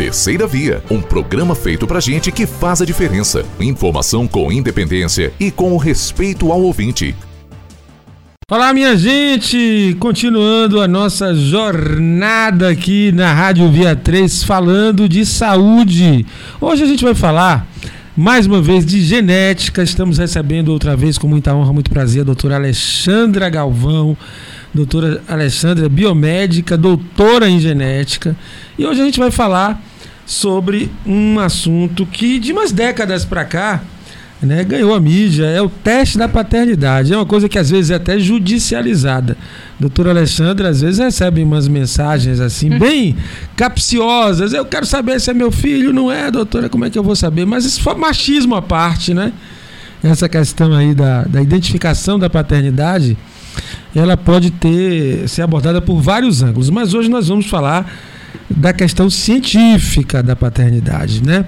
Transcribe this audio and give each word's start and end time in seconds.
Terceira 0.00 0.46
Via, 0.46 0.82
um 0.90 1.02
programa 1.02 1.54
feito 1.54 1.86
pra 1.86 2.00
gente 2.00 2.32
que 2.32 2.46
faz 2.46 2.80
a 2.80 2.86
diferença. 2.86 3.44
Informação 3.60 4.26
com 4.26 4.50
independência 4.50 5.30
e 5.38 5.50
com 5.50 5.74
o 5.74 5.76
respeito 5.76 6.50
ao 6.50 6.62
ouvinte. 6.62 7.14
Olá, 8.50 8.72
minha 8.72 8.96
gente! 8.96 9.94
Continuando 10.00 10.80
a 10.80 10.88
nossa 10.88 11.34
jornada 11.34 12.70
aqui 12.70 13.12
na 13.12 13.34
Rádio 13.34 13.70
Via 13.70 13.94
3, 13.94 14.42
falando 14.42 15.06
de 15.06 15.26
saúde. 15.26 16.24
Hoje 16.58 16.82
a 16.82 16.86
gente 16.86 17.04
vai 17.04 17.14
falar 17.14 17.68
mais 18.16 18.46
uma 18.46 18.62
vez 18.62 18.86
de 18.86 19.02
genética. 19.02 19.82
Estamos 19.82 20.16
recebendo 20.16 20.70
outra 20.70 20.96
vez, 20.96 21.18
com 21.18 21.28
muita 21.28 21.54
honra, 21.54 21.74
muito 21.74 21.90
prazer, 21.90 22.22
a 22.22 22.24
doutora 22.24 22.54
Alexandra 22.54 23.50
Galvão. 23.50 24.16
Doutora 24.72 25.22
Alexandra, 25.28 25.90
biomédica, 25.90 26.74
doutora 26.78 27.50
em 27.50 27.60
genética. 27.60 28.34
E 28.78 28.86
hoje 28.86 29.02
a 29.02 29.04
gente 29.04 29.18
vai 29.18 29.30
falar 29.30 29.89
sobre 30.30 30.88
um 31.04 31.40
assunto 31.40 32.06
que 32.06 32.38
de 32.38 32.52
umas 32.52 32.70
décadas 32.70 33.24
para 33.24 33.44
cá 33.44 33.82
né, 34.40 34.62
ganhou 34.62 34.94
a 34.94 35.00
mídia, 35.00 35.44
é 35.44 35.60
o 35.60 35.68
teste 35.68 36.16
da 36.16 36.28
paternidade. 36.28 37.12
É 37.12 37.16
uma 37.16 37.26
coisa 37.26 37.48
que 37.48 37.58
às 37.58 37.68
vezes 37.68 37.90
é 37.90 37.96
até 37.96 38.16
judicializada. 38.16 39.36
Doutora 39.78 40.10
Alexandra 40.10 40.68
às 40.68 40.82
vezes 40.82 41.00
recebe 41.00 41.42
umas 41.42 41.66
mensagens 41.66 42.38
assim, 42.38 42.70
bem 42.78 43.16
capciosas. 43.56 44.52
Eu 44.52 44.64
quero 44.64 44.86
saber 44.86 45.20
se 45.20 45.32
é 45.32 45.34
meu 45.34 45.50
filho, 45.50 45.92
não 45.92 46.12
é, 46.12 46.30
doutora, 46.30 46.68
como 46.68 46.84
é 46.84 46.90
que 46.90 46.98
eu 46.98 47.02
vou 47.02 47.16
saber? 47.16 47.44
Mas 47.44 47.64
isso 47.64 47.82
foi 47.82 47.96
machismo 47.96 48.54
à 48.54 48.62
parte, 48.62 49.12
né? 49.12 49.32
Essa 50.00 50.28
questão 50.28 50.72
aí 50.72 50.94
da, 50.94 51.24
da 51.24 51.42
identificação 51.42 52.20
da 52.20 52.30
paternidade, 52.30 53.18
ela 53.96 54.16
pode 54.16 54.52
ter 54.52 55.28
ser 55.28 55.42
abordada 55.42 55.82
por 55.82 56.00
vários 56.00 56.40
ângulos. 56.40 56.70
Mas 56.70 56.94
hoje 56.94 57.10
nós 57.10 57.26
vamos 57.26 57.46
falar 57.46 57.92
da 58.48 58.72
questão 58.72 59.08
científica 59.08 60.22
da 60.22 60.34
paternidade, 60.36 61.22
né? 61.22 61.44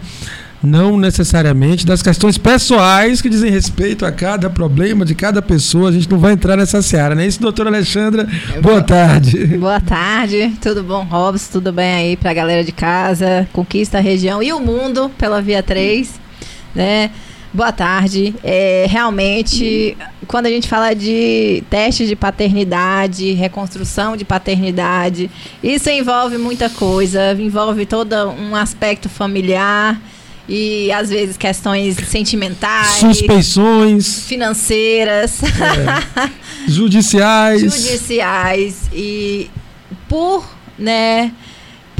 não 0.62 0.96
necessariamente 0.96 1.84
das 1.84 2.02
questões 2.02 2.38
pessoais 2.38 3.20
que 3.20 3.28
dizem 3.28 3.50
respeito 3.50 4.06
a 4.06 4.12
cada 4.12 4.48
problema 4.48 5.04
de 5.04 5.14
cada 5.14 5.42
pessoa. 5.42 5.88
A 5.88 5.92
gente 5.92 6.08
não 6.08 6.18
vai 6.18 6.32
entrar 6.32 6.56
nessa 6.56 6.80
seara, 6.80 7.14
né? 7.14 7.26
Isso, 7.26 7.40
doutora 7.40 7.68
Alexandra, 7.68 8.28
boa 8.60 8.80
tarde. 8.80 9.46
Boa 9.62 9.80
tarde, 9.80 10.52
tudo 10.60 10.82
bom, 10.82 11.04
Robson? 11.04 11.52
Tudo 11.52 11.72
bem 11.72 11.94
aí 11.94 12.16
pra 12.16 12.32
galera 12.32 12.62
de 12.64 12.72
casa? 12.72 13.48
Conquista 13.52 13.98
a 13.98 14.00
região 14.00 14.42
e 14.42 14.52
o 14.52 14.60
mundo 14.60 15.10
pela 15.18 15.40
Via 15.40 15.62
3, 15.62 16.20
né? 16.74 17.10
Boa 17.54 17.70
tarde. 17.70 18.34
É, 18.42 18.86
realmente, 18.88 19.94
quando 20.26 20.46
a 20.46 20.48
gente 20.48 20.66
fala 20.66 20.94
de 20.94 21.62
teste 21.68 22.06
de 22.06 22.16
paternidade, 22.16 23.32
reconstrução 23.32 24.16
de 24.16 24.24
paternidade, 24.24 25.30
isso 25.62 25.90
envolve 25.90 26.38
muita 26.38 26.70
coisa, 26.70 27.34
envolve 27.34 27.84
todo 27.84 28.14
um 28.30 28.56
aspecto 28.56 29.10
familiar 29.10 30.00
e 30.48 30.90
às 30.92 31.10
vezes 31.10 31.36
questões 31.36 31.96
sentimentais, 32.08 32.88
suspeições, 32.92 34.20
financeiras, 34.24 35.42
é. 35.42 36.30
judiciais, 36.66 37.60
judiciais 37.70 38.90
e 38.94 39.50
por, 40.08 40.42
né, 40.78 41.30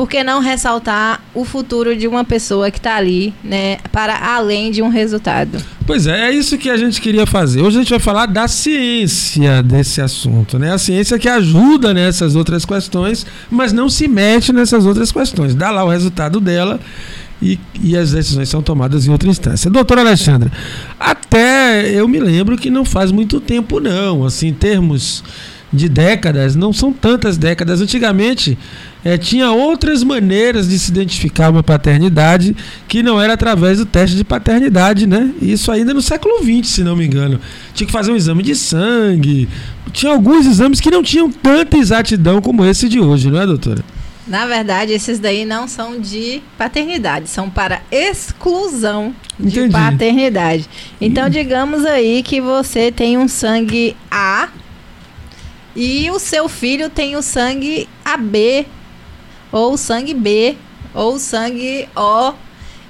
por 0.03 0.09
que 0.09 0.25
não 0.25 0.41
ressaltar 0.41 1.21
o 1.33 1.45
futuro 1.45 1.95
de 1.95 2.09
uma 2.09 2.25
pessoa 2.25 2.73
que 2.73 2.79
está 2.79 2.97
ali, 2.97 3.33
né, 3.45 3.79
para 3.93 4.35
além 4.35 4.73
de 4.73 4.83
um 4.83 4.89
resultado? 4.89 5.63
Pois 5.87 6.09
é, 6.09 6.29
é 6.29 6.33
isso 6.33 6.59
que 6.59 6.69
a 6.69 6.77
gente 6.77 7.01
queria 7.01 7.25
fazer. 7.25 7.63
Hoje 7.63 7.77
a 7.77 7.81
gente 7.83 7.91
vai 7.91 8.01
falar 8.01 8.27
da 8.27 8.49
ciência 8.49 9.63
desse 9.63 10.01
assunto, 10.01 10.59
né? 10.59 10.73
A 10.73 10.79
ciência 10.79 11.21
que 11.21 11.29
ajuda 11.29 11.95
nessas 11.95 12.35
outras 12.35 12.65
questões, 12.65 13.25
mas 13.49 13.73
não 13.73 13.89
se 13.89 14.09
mete 14.09 14.53
nessas 14.53 14.87
outras 14.87 15.13
questões. 15.13 15.55
Dá 15.55 15.71
lá 15.71 15.85
o 15.85 15.89
resultado 15.89 16.41
dela 16.41 16.81
e, 17.41 17.57
e 17.81 17.97
as 17.97 18.11
decisões 18.11 18.49
são 18.49 18.61
tomadas 18.61 19.07
em 19.07 19.11
outra 19.13 19.29
instância. 19.29 19.71
Doutora 19.71 20.01
Alexandra, 20.01 20.51
até 20.99 21.89
eu 21.93 22.09
me 22.09 22.19
lembro 22.19 22.57
que 22.57 22.71
não 22.71 22.85
faz 22.85 23.13
muito 23.13 23.39
tempo, 23.41 23.79
não. 23.79 24.25
Assim, 24.25 24.49
em 24.49 24.53
termos 24.53 25.23
de 25.73 25.89
décadas, 25.89 26.57
não 26.57 26.73
são 26.73 26.93
tantas 26.93 27.39
décadas. 27.39 27.81
Antigamente 27.81 28.59
é, 29.05 29.19
tinha 29.19 29.51
outras 29.51 30.05
maneiras 30.05 30.69
de 30.69 30.79
se 30.79 30.91
identificar 30.91 31.51
uma 31.51 31.63
paternidade 31.63 32.57
que 32.87 33.03
não 33.03 33.21
era 33.21 33.33
através 33.33 33.79
do 33.79 33.87
teste 33.87 34.17
de 34.17 34.25
paternidade, 34.25 35.07
né? 35.07 35.33
Isso 35.41 35.73
ainda 35.73 35.93
no 35.93 36.01
século 36.01 36.39
XX, 36.43 36.69
se 36.69 36.85
não 36.85 36.95
me 36.95 37.07
engano. 37.07 37.41
Tinha 37.75 37.87
que 37.87 37.93
fazer 37.93 38.13
um 38.13 38.17
exame 38.17 38.43
de 38.43 38.55
sangue. 38.55 39.49
Tinha 39.93 40.13
alguns 40.13 40.47
exames 40.47 40.81
que 40.81 40.91
não 40.91 41.03
tinham 41.03 41.31
tanta 41.31 41.77
exatidão 41.77 42.41
como 42.41 42.65
esse 42.65 42.89
de 42.89 43.01
hoje, 43.01 43.31
não 43.31 43.41
é, 43.41 43.47
doutora? 43.47 43.85
Na 44.27 44.47
verdade, 44.47 44.93
esses 44.93 45.19
daí 45.19 45.45
não 45.45 45.67
são 45.67 46.01
de 46.01 46.41
paternidade, 46.57 47.29
são 47.29 47.51
para 47.51 47.83
exclusão 47.91 49.13
de 49.39 49.59
Entendi. 49.59 49.73
paternidade. 49.73 50.69
Então, 51.01 51.27
hum. 51.27 51.31
digamos 51.31 51.85
aí 51.85 52.23
que 52.23 52.41
você 52.41 52.93
tem 52.93 53.19
um 53.19 53.27
sangue 53.27 53.97
A 54.09 54.49
e 55.75 56.09
o 56.11 56.21
seu 56.21 56.49
filho 56.49 56.89
tem 56.89 57.17
o 57.17 57.23
sangue 57.23 57.89
AB, 58.05 58.67
ou 59.53 59.77
sangue 59.77 60.15
B, 60.15 60.57
ou 60.95 61.19
sangue 61.19 61.89
O. 61.95 62.33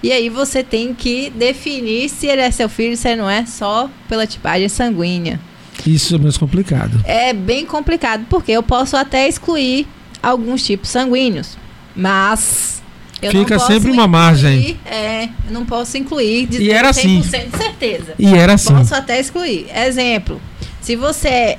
E 0.02 0.10
aí 0.10 0.28
você 0.28 0.62
tem 0.62 0.94
que 0.94 1.30
definir 1.30 2.08
se 2.08 2.26
ele 2.26 2.40
é 2.40 2.50
seu 2.50 2.68
filho, 2.68 2.96
se 2.96 3.08
ele 3.08 3.20
não 3.20 3.30
é, 3.30 3.44
só 3.44 3.90
pela 4.08 4.26
tipagem 4.26 4.68
sanguínea. 4.68 5.38
Isso 5.86 6.14
é 6.14 6.18
mais 6.18 6.36
complicado. 6.36 7.00
É 7.04 7.32
bem 7.32 7.66
complicado, 7.66 8.26
porque 8.30 8.52
eu 8.52 8.62
posso 8.62 8.96
até 8.96 9.28
excluir 9.28 9.86
alguns 10.22 10.64
tipos 10.64 10.90
sanguíneos. 10.90 11.56
Mas 11.94 12.82
Fica 13.30 13.58
sempre 13.58 13.90
uma 13.90 14.08
margem. 14.08 14.78
É, 14.84 15.24
eu 15.24 15.52
não 15.52 15.64
posso 15.64 15.96
incluir 15.96 16.46
de 16.46 16.60
e 16.60 16.70
era 16.70 16.90
100% 16.90 16.90
assim. 16.90 17.20
de 17.20 17.56
certeza. 17.56 18.14
E 18.18 18.34
era 18.34 18.54
assim. 18.54 18.74
Posso 18.74 18.94
até 18.94 19.20
excluir. 19.20 19.66
Exemplo, 19.74 20.40
se 20.80 20.96
você... 20.96 21.58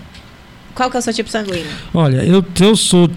Qual 0.76 0.90
que 0.90 0.98
é 0.98 1.00
o 1.00 1.04
seu 1.04 1.14
tipo 1.14 1.30
sanguíneo? 1.30 1.72
Olha, 1.94 2.26
eu, 2.26 2.44
eu 2.60 2.76
sou 2.76 3.10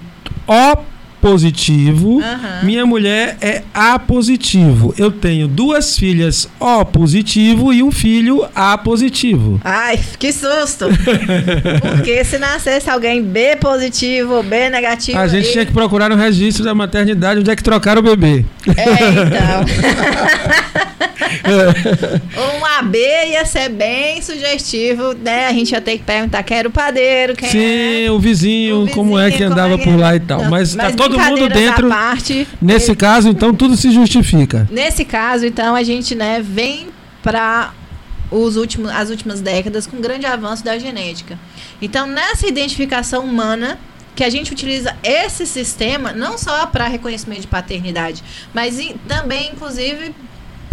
O 0.47 0.77
positivo, 1.27 2.19
uhum. 2.19 2.23
minha 2.63 2.87
mulher 2.87 3.37
é 3.41 3.63
A 3.75 3.99
positivo. 3.99 4.95
Eu 4.97 5.11
tenho 5.11 5.49
duas 5.49 5.99
filhas 5.99 6.49
O 6.61 6.85
positivo 6.85 7.73
e 7.73 7.83
um 7.83 7.91
filho 7.91 8.47
A 8.55 8.79
positivo. 8.79 9.61
Ai, 9.65 9.99
que 10.21 10.33
susto! 10.33 10.87
Porque 11.97 12.25
se 12.25 12.39
nascesse 12.39 12.89
alguém 12.89 13.21
B 13.21 13.57
positivo 13.57 14.35
ou 14.35 14.43
B 14.45 14.71
negativo. 14.71 15.19
A 15.19 15.27
gente 15.27 15.51
tinha 15.51 15.67
que 15.67 15.73
procurar 15.73 16.09
no 16.09 16.15
registro 16.15 16.63
da 16.65 16.77
maternidade 16.77 17.41
onde 17.41 17.51
é 17.51 17.57
que 17.57 17.63
trocaram 17.65 18.01
o 18.03 18.05
bebê. 18.05 18.45
É, 18.69 18.83
então. 19.27 19.65
um 22.61 22.65
AB 22.79 22.99
ia 23.31 23.45
ser 23.45 23.69
bem 23.69 24.21
sugestivo, 24.23 25.15
né? 25.15 25.47
A 25.47 25.53
gente 25.53 25.73
ia 25.73 25.81
ter 25.81 25.99
que 25.99 26.05
perguntar 26.05 26.43
quem 26.43 26.59
era 26.59 26.69
o 26.69 26.71
padeiro, 26.71 27.35
quem 27.35 27.49
Sim, 27.49 28.05
era... 28.05 28.13
o, 28.13 28.19
vizinho, 28.19 28.77
o 28.77 28.81
vizinho, 28.81 28.95
como 28.95 29.19
é 29.19 29.31
que 29.31 29.43
andava 29.43 29.75
é 29.75 29.79
por 29.79 29.97
lá 29.97 30.15
e 30.15 30.21
tal. 30.21 30.43
Não, 30.43 30.51
mas, 30.51 30.75
tá 30.75 30.91
todo 30.93 31.16
mundo 31.19 31.49
dentro. 31.49 31.89
Parte, 31.89 32.47
nesse 32.61 32.91
ele... 32.91 32.97
caso, 32.97 33.29
então, 33.29 33.55
tudo 33.55 33.77
se 33.77 33.91
justifica. 33.91 34.69
Nesse 34.71 35.05
caso, 35.05 35.47
então, 35.47 35.75
a 35.75 35.83
gente, 35.83 36.15
né, 36.15 36.41
vem 36.41 36.89
para 37.23 37.73
os 38.31 38.57
últimos, 38.57 38.91
as 38.91 39.11
últimas 39.11 39.41
décadas 39.41 39.87
com 39.87 40.01
grande 40.01 40.27
avanço 40.27 40.65
da 40.65 40.79
genética. 40.79 41.39
Então, 41.81 42.07
nessa 42.07 42.47
identificação 42.47 43.25
humana, 43.25 43.79
que 44.15 44.25
a 44.25 44.31
gente 44.31 44.51
utiliza 44.51 44.97
esse 45.03 45.47
sistema 45.47 46.13
não 46.13 46.39
só 46.39 46.67
para 46.67 46.89
reconhecimento 46.89 47.43
de 47.43 47.47
paternidade, 47.47 48.25
mas 48.55 48.79
também, 49.07 49.51
inclusive, 49.53 50.15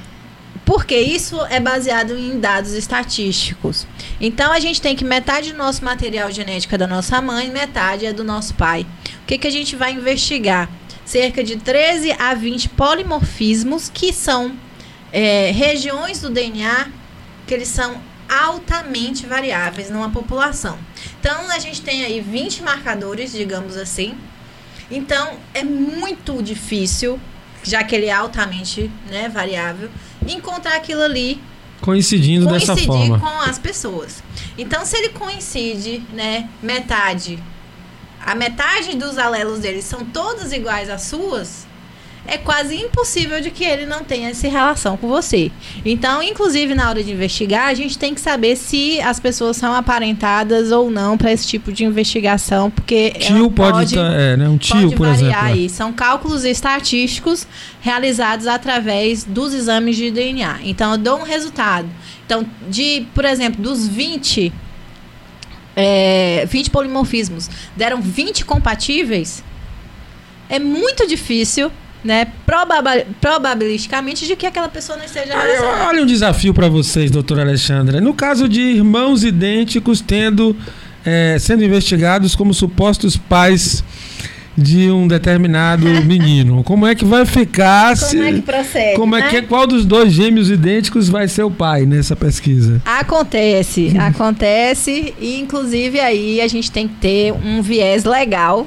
Porque 0.65 0.97
isso 0.97 1.41
é 1.47 1.59
baseado 1.59 2.17
em 2.17 2.39
dados 2.39 2.73
estatísticos. 2.73 3.87
Então 4.21 4.53
a 4.53 4.61
gente 4.61 4.81
tem 4.81 4.95
que 4.95 5.05
metade 5.05 5.53
do 5.53 5.59
nosso 5.59 5.85
material 5.85 6.31
genético 6.31 6.75
é 6.75 6.79
da 6.79 6.87
nossa 6.87 7.21
mãe, 7.23 7.51
metade 7.51 8.05
é 8.05 8.13
do 8.13 8.23
nosso 8.23 8.55
pai. 8.55 8.87
O 9.23 9.27
que, 9.27 9.39
que 9.39 9.47
a 9.47 9.51
gente 9.51 9.75
vai 9.75 9.93
investigar? 9.93 10.69
Cerca 11.05 11.43
de 11.43 11.57
13 11.57 12.13
a 12.19 12.35
20 12.35 12.69
polimorfismos, 12.71 13.91
que 13.93 14.13
são 14.13 14.53
é, 15.11 15.51
regiões 15.53 16.21
do 16.21 16.29
DNA 16.29 16.89
que 17.47 17.55
eles 17.55 17.69
são 17.69 17.99
altamente 18.29 19.27
variáveis 19.27 19.89
numa 19.89 20.11
população. 20.11 20.79
Então 21.19 21.51
a 21.51 21.59
gente 21.59 21.81
tem 21.81 22.05
aí 22.05 22.21
20 22.21 22.63
marcadores, 22.63 23.33
digamos 23.33 23.75
assim, 23.77 24.15
Então, 24.91 25.37
é 25.53 25.63
muito 25.63 26.43
difícil, 26.43 27.21
já 27.63 27.85
que 27.85 27.95
ele 27.95 28.07
é 28.07 28.13
altamente 28.13 28.91
né, 29.11 29.29
variável, 29.29 29.91
encontrar 30.27 30.77
aquilo 30.77 31.03
ali 31.03 31.41
coincidindo 31.81 32.47
dessa 32.47 32.77
forma. 32.77 33.21
com 33.21 33.41
as 33.43 33.59
pessoas. 33.59 34.23
Então, 34.57 34.85
se 34.85 34.97
ele 34.97 35.11
coincide, 35.11 36.03
né, 36.13 36.49
metade, 36.63 37.39
a 38.25 38.35
metade 38.35 38.97
dos 38.97 39.19
alelos 39.19 39.61
dele 39.61 39.83
são 39.83 40.05
todas 40.05 40.53
iguais 40.53 40.91
às 40.91 41.03
suas, 41.03 41.68
é 42.29 42.37
quase 42.37 42.77
impossível 42.77 43.41
de 43.41 43.51
que 43.51 43.65
ele 43.65 43.87
não 43.87 44.05
tenha 44.05 44.29
essa 44.29 44.47
relação 44.47 44.99
com 44.99 45.09
você. 45.09 45.51
Então, 45.83 46.23
inclusive 46.23 46.75
na 46.75 46.91
hora 46.91 47.03
de 47.03 47.11
investigar, 47.11 47.69
a 47.69 47.75
gente 47.75 47.99
tem 47.99 48.15
que 48.15 48.21
saber 48.21 48.55
se 48.55 49.01
as 49.01 49.19
pessoas 49.19 49.57
são 49.57 49.73
aparentadas 49.73 50.71
ou 50.71 50.91
não 50.91 51.17
para 51.17 51.33
esse 51.33 51.47
tipo 51.47 51.73
de 51.73 51.85
investigação, 51.85 52.71
porque 52.71 53.13
tio 53.13 53.51
pode, 53.51 53.73
pode 53.73 53.95
tá, 53.95 54.13
é, 54.13 54.37
né? 54.37 54.47
um 54.47 54.59
tio, 54.59 54.93
por 54.93 55.09
exemplo. 55.09 55.33
É. 55.33 55.39
Aí. 55.39 55.69
São 55.71 55.91
cálculos 55.91 56.45
estatísticos 56.45 57.47
realizados 57.81 58.47
através 58.47 59.25
dos 59.25 59.55
exames 59.55 59.97
de 59.97 60.11
DNA. 60.11 60.59
Então, 60.65 60.93
eu 60.93 60.99
dou 60.99 61.21
um 61.21 61.25
resultado. 61.25 61.89
Então, 62.27 62.45
de, 62.69 63.07
por 63.15 63.25
exemplo, 63.25 63.63
dos 63.63 63.89
20 63.89 64.53
é, 65.75 66.45
20 66.47 66.71
polimorfismos 66.71 67.49
deram 67.77 68.03
20 68.03 68.45
compatíveis, 68.45 69.45
é 70.51 70.59
muito 70.59 71.07
difícil 71.07 71.71
né, 72.05 72.29
probab 72.47 73.07
probabilisticamente 73.21 74.27
de 74.27 74.37
que 74.37 74.47
aquela 74.47 74.69
pessoa 74.69 74.97
não 74.97 75.05
esteja 75.05 75.39
relacionada. 75.39 75.89
Olha 75.89 76.03
um 76.03 76.07
desafio 76.07 76.55
para 76.55 76.69
vocês, 76.69 77.11
doutora 77.11 77.43
Alexandra. 77.43 78.01
No 78.01 78.15
caso 78.15 78.49
de 78.49 78.61
irmãos 78.61 79.25
idênticos 79.25 80.01
tendo 80.01 80.57
é, 81.05 81.39
sendo 81.39 81.65
investigados 81.65 82.35
como 82.35 82.53
supostos 82.53 83.17
pais 83.17 83.83
de 84.57 84.91
um 84.91 85.07
determinado 85.07 85.87
menino. 86.05 86.65
Como 86.65 86.85
é 86.87 86.95
que 86.95 87.05
vai 87.05 87.25
ficar? 87.25 87.97
Como 87.97 88.11
se, 88.11 88.21
é 88.21 88.33
que 88.33 88.43
procede? 88.43 88.97
Como 88.97 89.17
é 89.17 89.21
né? 89.21 89.29
que 89.29 89.43
qual 89.43 89.67
dos 89.67 89.85
dois 89.85 90.13
gêmeos 90.13 90.51
idênticos 90.51 91.09
vai 91.09 91.29
ser 91.29 91.45
o 91.45 91.51
pai 91.51 91.87
nessa 91.87 92.17
pesquisa? 92.17 92.83
Acontece, 92.85 93.97
acontece 93.97 95.15
e 95.21 95.41
inclusive 95.41 96.01
aí 96.01 96.41
a 96.41 96.49
gente 96.49 96.71
tem 96.71 96.89
que 96.89 96.95
ter 96.95 97.33
um 97.33 97.63
viés 97.63 98.05
legal 98.05 98.67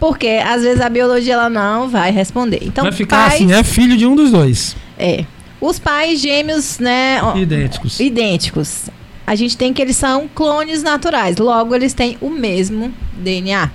porque 0.00 0.40
às 0.42 0.62
vezes 0.62 0.80
a 0.80 0.88
biologia 0.88 1.34
ela 1.34 1.50
não 1.50 1.88
vai 1.88 2.10
responder. 2.10 2.60
Então, 2.62 2.84
vai 2.84 2.92
ficar 2.92 3.28
pais, 3.28 3.34
assim, 3.34 3.52
é 3.52 3.62
filho 3.62 3.96
de 3.96 4.06
um 4.06 4.16
dos 4.16 4.32
dois. 4.32 4.74
É. 4.98 5.26
Os 5.60 5.78
pais 5.78 6.18
gêmeos, 6.18 6.78
né? 6.78 7.20
Idênticos. 7.36 8.00
Idênticos. 8.00 8.88
A 9.26 9.34
gente 9.34 9.56
tem 9.58 9.74
que 9.74 9.82
eles 9.82 9.96
são 9.96 10.26
clones 10.34 10.82
naturais. 10.82 11.36
Logo, 11.36 11.74
eles 11.74 11.92
têm 11.92 12.16
o 12.20 12.30
mesmo 12.30 12.92
DNA. 13.12 13.70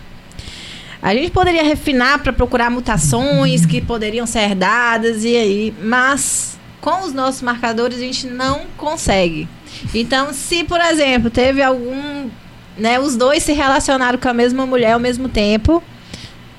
A 1.01 1.13
gente 1.13 1.29
poderia 1.29 1.63
refinar 1.63 2.17
para 2.23 2.33
procurar 2.33 2.71
mutações 2.71 3.63
que 3.63 3.79
poderiam 3.79 4.25
ser 4.25 4.39
herdadas 4.39 5.23
e 5.23 5.37
aí, 5.37 5.73
mas 5.79 6.57
com 6.81 7.03
os 7.05 7.13
nossos 7.13 7.43
marcadores 7.43 7.99
a 7.99 8.01
gente 8.01 8.25
não 8.25 8.61
consegue. 8.75 9.47
Então, 9.93 10.33
se 10.33 10.63
por 10.63 10.81
exemplo 10.81 11.29
teve 11.29 11.61
algum, 11.61 12.27
né, 12.75 12.99
os 12.99 13.15
dois 13.15 13.43
se 13.43 13.53
relacionaram 13.53 14.17
com 14.17 14.27
a 14.27 14.33
mesma 14.33 14.65
mulher 14.65 14.93
ao 14.93 14.99
mesmo 14.99 15.29
tempo, 15.29 15.83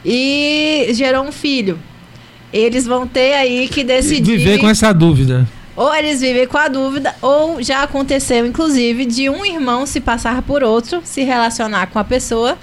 e 0.09 0.87
gerou 0.93 1.25
um 1.25 1.33
filho. 1.33 1.81
Eles 2.53 2.87
vão 2.87 3.09
ter 3.09 3.35
aí 3.35 3.67
que 3.67 3.83
decidir. 3.83 4.39
Viver 4.39 4.59
com 4.59 4.71
essa 4.71 4.95
dúvida. 4.95 5.49
Ou 5.75 5.93
eles 5.93 6.21
vivem 6.21 6.47
com 6.47 6.57
a 6.57 6.69
dúvida, 6.69 7.15
ou 7.21 7.61
já 7.61 7.83
aconteceu, 7.83 8.47
inclusive, 8.47 9.05
de 9.05 9.29
um 9.29 9.45
irmão 9.45 9.85
se 9.85 10.01
passar 10.01 10.41
por 10.43 10.63
outro, 10.63 11.03
se 11.05 11.23
relacionar 11.23 11.89
com 11.89 11.99
a 11.99 12.05
pessoa 12.05 12.57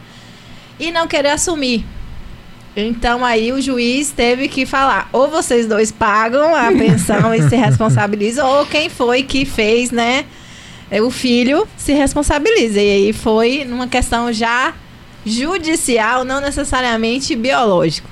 e 0.79 0.89
não 0.89 1.05
querer 1.05 1.29
assumir. 1.29 1.85
Então 2.75 3.23
aí 3.23 3.51
o 3.51 3.61
juiz 3.61 4.09
teve 4.09 4.47
que 4.47 4.65
falar, 4.65 5.09
ou 5.13 5.29
vocês 5.29 5.67
dois 5.67 5.91
pagam 5.91 6.55
a 6.55 6.71
pensão 6.71 7.35
e 7.35 7.47
se 7.47 7.53
responsabilizam, 7.55 8.47
ou 8.47 8.65
quem 8.65 8.89
foi 8.89 9.21
que 9.21 9.45
fez, 9.45 9.91
né? 9.91 10.25
O 11.03 11.11
filho 11.11 11.67
se 11.77 11.93
responsabiliza. 11.93 12.81
E 12.81 12.91
aí 12.91 13.13
foi 13.13 13.63
numa 13.63 13.87
questão 13.87 14.31
já 14.33 14.73
judicial, 15.25 16.23
não 16.23 16.41
necessariamente 16.41 17.35
biológico. 17.35 18.09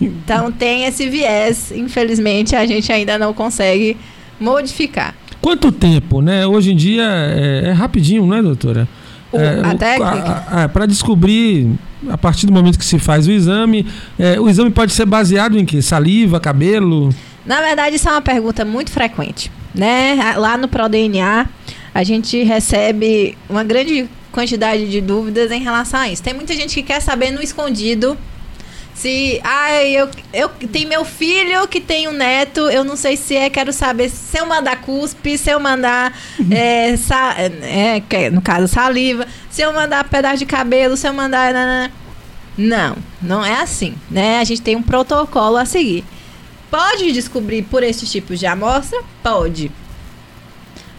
Então 0.00 0.52
tem 0.52 0.84
esse 0.84 1.08
viés, 1.08 1.72
infelizmente 1.72 2.54
a 2.54 2.64
gente 2.64 2.92
ainda 2.92 3.18
não 3.18 3.34
consegue 3.34 3.96
modificar. 4.38 5.14
Quanto 5.40 5.70
tempo, 5.72 6.20
né? 6.20 6.46
Hoje 6.46 6.72
em 6.72 6.76
dia 6.76 7.04
é, 7.04 7.68
é 7.68 7.72
rapidinho, 7.72 8.26
não 8.26 8.36
é, 8.36 8.42
doutora? 8.42 8.88
O, 9.32 9.38
é, 9.38 9.60
a 9.60 9.74
técnica? 9.74 10.68
Para 10.72 10.86
descobrir, 10.86 11.70
a 12.08 12.16
partir 12.16 12.46
do 12.46 12.52
momento 12.52 12.78
que 12.78 12.84
se 12.84 12.98
faz 12.98 13.26
o 13.26 13.30
exame, 13.30 13.86
é, 14.18 14.40
o 14.40 14.48
exame 14.48 14.70
pode 14.70 14.92
ser 14.92 15.06
baseado 15.06 15.58
em 15.58 15.64
que? 15.64 15.82
Saliva, 15.82 16.40
cabelo? 16.40 17.10
Na 17.44 17.60
verdade, 17.60 17.96
isso 17.96 18.08
é 18.08 18.12
uma 18.12 18.22
pergunta 18.22 18.64
muito 18.64 18.90
frequente. 18.90 19.50
Né? 19.74 20.34
Lá 20.36 20.56
no 20.56 20.66
ProDNA, 20.66 21.48
a 21.94 22.02
gente 22.02 22.42
recebe 22.42 23.36
uma 23.48 23.62
grande 23.62 24.08
quantidade 24.32 24.90
de 24.90 25.00
dúvidas 25.00 25.50
em 25.50 25.62
relação 25.62 26.00
a 26.00 26.08
isso. 26.08 26.22
Tem 26.22 26.34
muita 26.34 26.54
gente 26.54 26.74
que 26.74 26.82
quer 26.82 27.00
saber 27.00 27.30
no 27.30 27.42
escondido 27.42 28.16
se. 28.98 29.40
Ah, 29.44 29.84
eu, 29.84 30.08
eu 30.32 30.48
tem 30.48 30.84
meu 30.84 31.04
filho 31.04 31.66
que 31.68 31.80
tem 31.80 32.08
um 32.08 32.12
neto, 32.12 32.68
eu 32.68 32.82
não 32.82 32.96
sei 32.96 33.16
se 33.16 33.36
é, 33.36 33.48
quero 33.48 33.72
saber 33.72 34.08
se 34.10 34.38
eu 34.38 34.46
mandar 34.46 34.80
cuspe, 34.80 35.38
se 35.38 35.50
eu 35.50 35.60
mandar. 35.60 36.12
é, 36.50 36.96
sa, 36.96 37.34
é, 37.38 38.30
no 38.30 38.42
caso, 38.42 38.66
saliva, 38.66 39.26
se 39.48 39.62
eu 39.62 39.72
mandar 39.72 40.04
pedaço 40.04 40.38
de 40.38 40.46
cabelo, 40.46 40.96
se 40.96 41.06
eu 41.06 41.14
mandar. 41.14 41.90
Não, 42.56 42.96
não 43.22 43.44
é 43.44 43.60
assim, 43.60 43.94
né? 44.10 44.40
A 44.40 44.44
gente 44.44 44.60
tem 44.62 44.74
um 44.74 44.82
protocolo 44.82 45.56
a 45.56 45.64
seguir. 45.64 46.04
Pode 46.68 47.12
descobrir 47.12 47.62
por 47.62 47.82
esses 47.82 48.10
tipos 48.10 48.38
de 48.38 48.46
amostra? 48.46 49.00
Pode. 49.22 49.70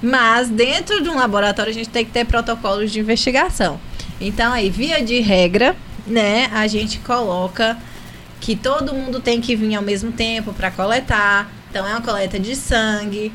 Mas 0.02 0.50
dentro 0.50 1.02
de 1.02 1.10
um 1.10 1.16
laboratório 1.16 1.72
a 1.72 1.74
gente 1.74 1.90
tem 1.90 2.06
que 2.06 2.12
ter 2.12 2.26
protocolos 2.26 2.92
de 2.92 3.00
investigação. 3.00 3.80
Então 4.20 4.54
aí, 4.54 4.70
via 4.70 5.04
de 5.04 5.20
regra, 5.20 5.76
né, 6.08 6.50
a 6.54 6.68
gente 6.68 7.00
coloca 7.00 7.78
que 8.40 8.56
todo 8.56 8.94
mundo 8.94 9.20
tem 9.20 9.42
que 9.42 9.56
vir 9.56 9.76
ao 9.76 9.84
mesmo 9.84 10.12
tempo 10.12 10.54
para 10.54 10.72
coletar. 10.72 11.52
Então 11.70 11.88
é 11.88 11.92
uma 11.92 12.02
coleta 12.02 12.40
de 12.40 12.56
sangue, 12.56 13.32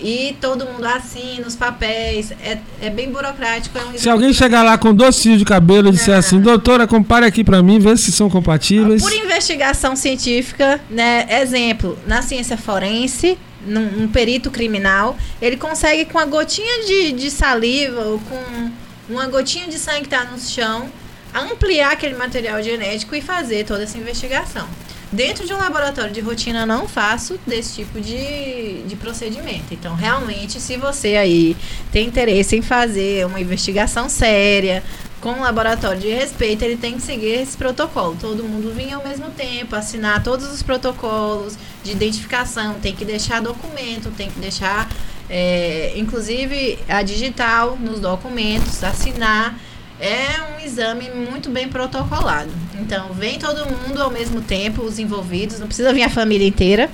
e 0.00 0.36
todo 0.40 0.66
mundo 0.66 0.84
assina 0.84 1.46
os 1.46 1.54
papéis. 1.54 2.32
É, 2.32 2.58
é 2.82 2.90
bem 2.90 3.10
burocrático. 3.10 3.78
É 3.78 3.84
um 3.84 3.98
se 3.98 4.10
alguém 4.10 4.32
chegar 4.32 4.62
lá 4.62 4.76
com 4.76 4.92
dois 4.92 5.20
fios 5.20 5.38
de 5.38 5.44
cabelo 5.44 5.88
e 5.88 5.92
disser 5.92 6.16
assim, 6.16 6.40
doutora, 6.40 6.86
compare 6.86 7.24
aqui 7.24 7.44
para 7.44 7.62
mim, 7.62 7.78
vê 7.78 7.96
se 7.96 8.10
são 8.10 8.28
compatíveis. 8.28 9.02
Por 9.02 9.12
investigação 9.12 9.94
científica, 9.94 10.80
né? 10.90 11.26
Exemplo, 11.40 11.96
na 12.06 12.22
ciência 12.22 12.56
forense, 12.56 13.38
num, 13.66 13.90
num, 13.90 14.08
perito 14.08 14.50
criminal, 14.50 15.16
ele 15.40 15.56
consegue 15.56 16.04
com 16.06 16.18
a 16.18 16.24
gotinha 16.24 16.84
de, 16.86 17.12
de 17.12 17.30
saliva 17.30 18.00
ou 18.02 18.18
com 18.18 18.70
uma 19.08 19.26
gotinha 19.26 19.66
de 19.68 19.78
sangue 19.78 20.00
que 20.00 20.06
está 20.06 20.24
no 20.24 20.38
chão, 20.38 20.88
ampliar 21.34 21.92
aquele 21.92 22.14
material 22.14 22.62
genético 22.62 23.14
e 23.14 23.20
fazer 23.20 23.64
toda 23.64 23.82
essa 23.82 23.98
investigação. 23.98 24.66
Dentro 25.12 25.46
de 25.46 25.54
um 25.54 25.58
laboratório 25.58 26.12
de 26.12 26.20
rotina, 26.20 26.66
não 26.66 26.88
faço 26.88 27.38
desse 27.46 27.76
tipo 27.76 28.00
de, 28.00 28.82
de 28.82 28.96
procedimento. 28.96 29.72
Então, 29.72 29.94
realmente, 29.94 30.60
se 30.60 30.76
você 30.76 31.14
aí 31.14 31.56
tem 31.92 32.08
interesse 32.08 32.56
em 32.56 32.62
fazer 32.62 33.24
uma 33.24 33.40
investigação 33.40 34.08
séria, 34.08 34.82
com 35.24 35.30
um 35.32 35.40
laboratório 35.40 35.98
de 35.98 36.10
respeito, 36.10 36.62
ele 36.62 36.76
tem 36.76 36.96
que 36.96 37.00
seguir 37.00 37.40
esse 37.40 37.56
protocolo. 37.56 38.14
Todo 38.20 38.44
mundo 38.44 38.70
vinha 38.74 38.96
ao 38.96 39.02
mesmo 39.02 39.30
tempo, 39.30 39.74
assinar 39.74 40.22
todos 40.22 40.52
os 40.52 40.62
protocolos 40.62 41.56
de 41.82 41.92
identificação, 41.92 42.74
tem 42.74 42.94
que 42.94 43.06
deixar 43.06 43.40
documento, 43.40 44.10
tem 44.10 44.30
que 44.30 44.38
deixar, 44.38 44.86
é, 45.30 45.94
inclusive, 45.96 46.78
a 46.86 47.02
digital 47.02 47.78
nos 47.80 48.00
documentos, 48.00 48.84
assinar 48.84 49.58
é 49.98 50.26
um 50.54 50.62
exame 50.62 51.08
muito 51.08 51.48
bem 51.48 51.70
protocolado. 51.70 52.50
Então, 52.78 53.14
vem 53.14 53.38
todo 53.38 53.64
mundo 53.64 54.02
ao 54.02 54.10
mesmo 54.10 54.42
tempo, 54.42 54.82
os 54.82 54.98
envolvidos, 54.98 55.58
não 55.58 55.68
precisa 55.68 55.90
vir 55.90 56.02
a 56.02 56.10
família 56.10 56.46
inteira, 56.46 56.90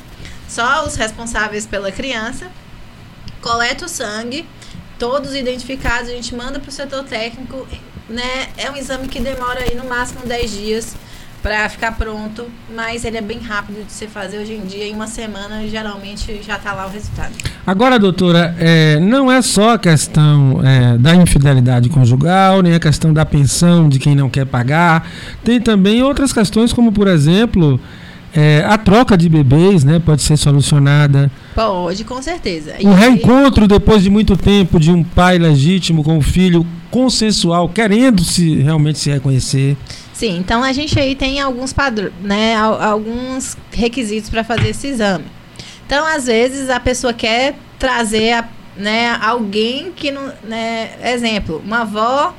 só 0.49 0.87
os 0.87 0.94
responsáveis 0.94 1.66
pela 1.66 1.90
criança, 1.90 2.49
coleta 3.42 3.87
o 3.87 3.88
sangue, 3.88 4.46
todos 5.00 5.34
identificados, 5.34 6.10
a 6.10 6.12
gente 6.12 6.32
manda 6.32 6.60
para 6.60 6.68
o 6.68 6.72
setor 6.72 7.02
técnico, 7.02 7.66
né? 8.11 8.49
É 8.57 8.71
um 8.71 8.76
exame 8.76 9.09
que 9.09 9.21
demora 9.21 9.61
aí 9.61 9.75
no 9.75 9.88
máximo 9.88 10.26
10 10.26 10.50
dias 10.50 10.97
para 11.43 11.69
ficar 11.71 11.97
pronto, 11.97 12.45
mas 12.75 13.05
ele 13.05 13.17
é 13.17 13.23
bem 13.23 13.38
rápido 13.38 13.85
de 13.87 13.93
se 13.93 14.07
fazer 14.07 14.38
hoje 14.38 14.52
em 14.52 14.67
dia. 14.67 14.87
Em 14.87 14.95
uma 14.95 15.07
semana, 15.07 15.67
geralmente, 15.67 16.40
já 16.43 16.57
está 16.57 16.75
lá 16.75 16.87
o 16.87 16.90
resultado. 16.90 17.33
Agora, 17.67 17.99
doutora, 17.99 18.55
é, 18.59 19.00
não 19.00 19.33
é 19.33 19.40
só 19.40 19.75
a 19.75 19.79
questão 19.79 20.61
é, 20.62 20.99
da 20.99 21.14
infidelidade 21.14 21.88
conjugal, 21.88 22.61
nem 22.61 22.75
a 22.75 22.81
questão 22.81 23.12
da 23.12 23.25
pensão 23.25 23.88
de 23.88 23.99
quem 23.99 24.14
não 24.14 24.29
quer 24.29 24.45
pagar. 24.45 25.09
Tem 25.43 25.61
também 25.61 26.02
outras 26.02 26.33
questões, 26.33 26.73
como, 26.73 26.93
por 26.93 27.09
exemplo, 27.09 27.81
é, 28.34 28.64
a 28.66 28.78
troca 28.78 29.16
de 29.16 29.28
bebês 29.28 29.82
né, 29.82 29.99
pode 29.99 30.22
ser 30.22 30.37
solucionada. 30.37 31.30
Pode, 31.54 32.04
com 32.04 32.22
certeza. 32.22 32.75
O 32.82 32.92
reencontro 32.92 33.66
depois 33.66 34.02
de 34.02 34.10
muito 34.10 34.37
tempo 34.37 34.78
de 34.78 34.90
um 34.90 35.02
pai 35.02 35.38
legítimo 35.38 36.04
com 36.04 36.18
o 36.18 36.22
filho 36.22 36.66
consensual, 36.90 37.68
querendo 37.68 38.22
se 38.22 38.56
realmente 38.56 38.99
se 38.99 39.10
reconhecer. 39.10 39.76
Sim, 40.12 40.37
então 40.38 40.62
a 40.62 40.72
gente 40.72 40.99
aí 40.99 41.14
tem 41.14 41.40
alguns 41.40 41.72
padrões, 41.72 42.12
né, 42.22 42.54
alguns 42.54 43.56
requisitos 43.72 44.28
para 44.28 44.44
fazer 44.44 44.68
esse 44.68 44.88
exame. 44.88 45.25
Então, 45.87 46.06
às 46.06 46.26
vezes 46.26 46.68
a 46.70 46.78
pessoa 46.78 47.12
quer 47.12 47.56
trazer, 47.78 48.32
a, 48.34 48.49
né, 48.76 49.18
alguém 49.20 49.90
que 49.90 50.10
não, 50.10 50.30
né, 50.44 50.90
exemplo, 51.02 51.60
uma 51.64 51.80
avó 51.80 52.34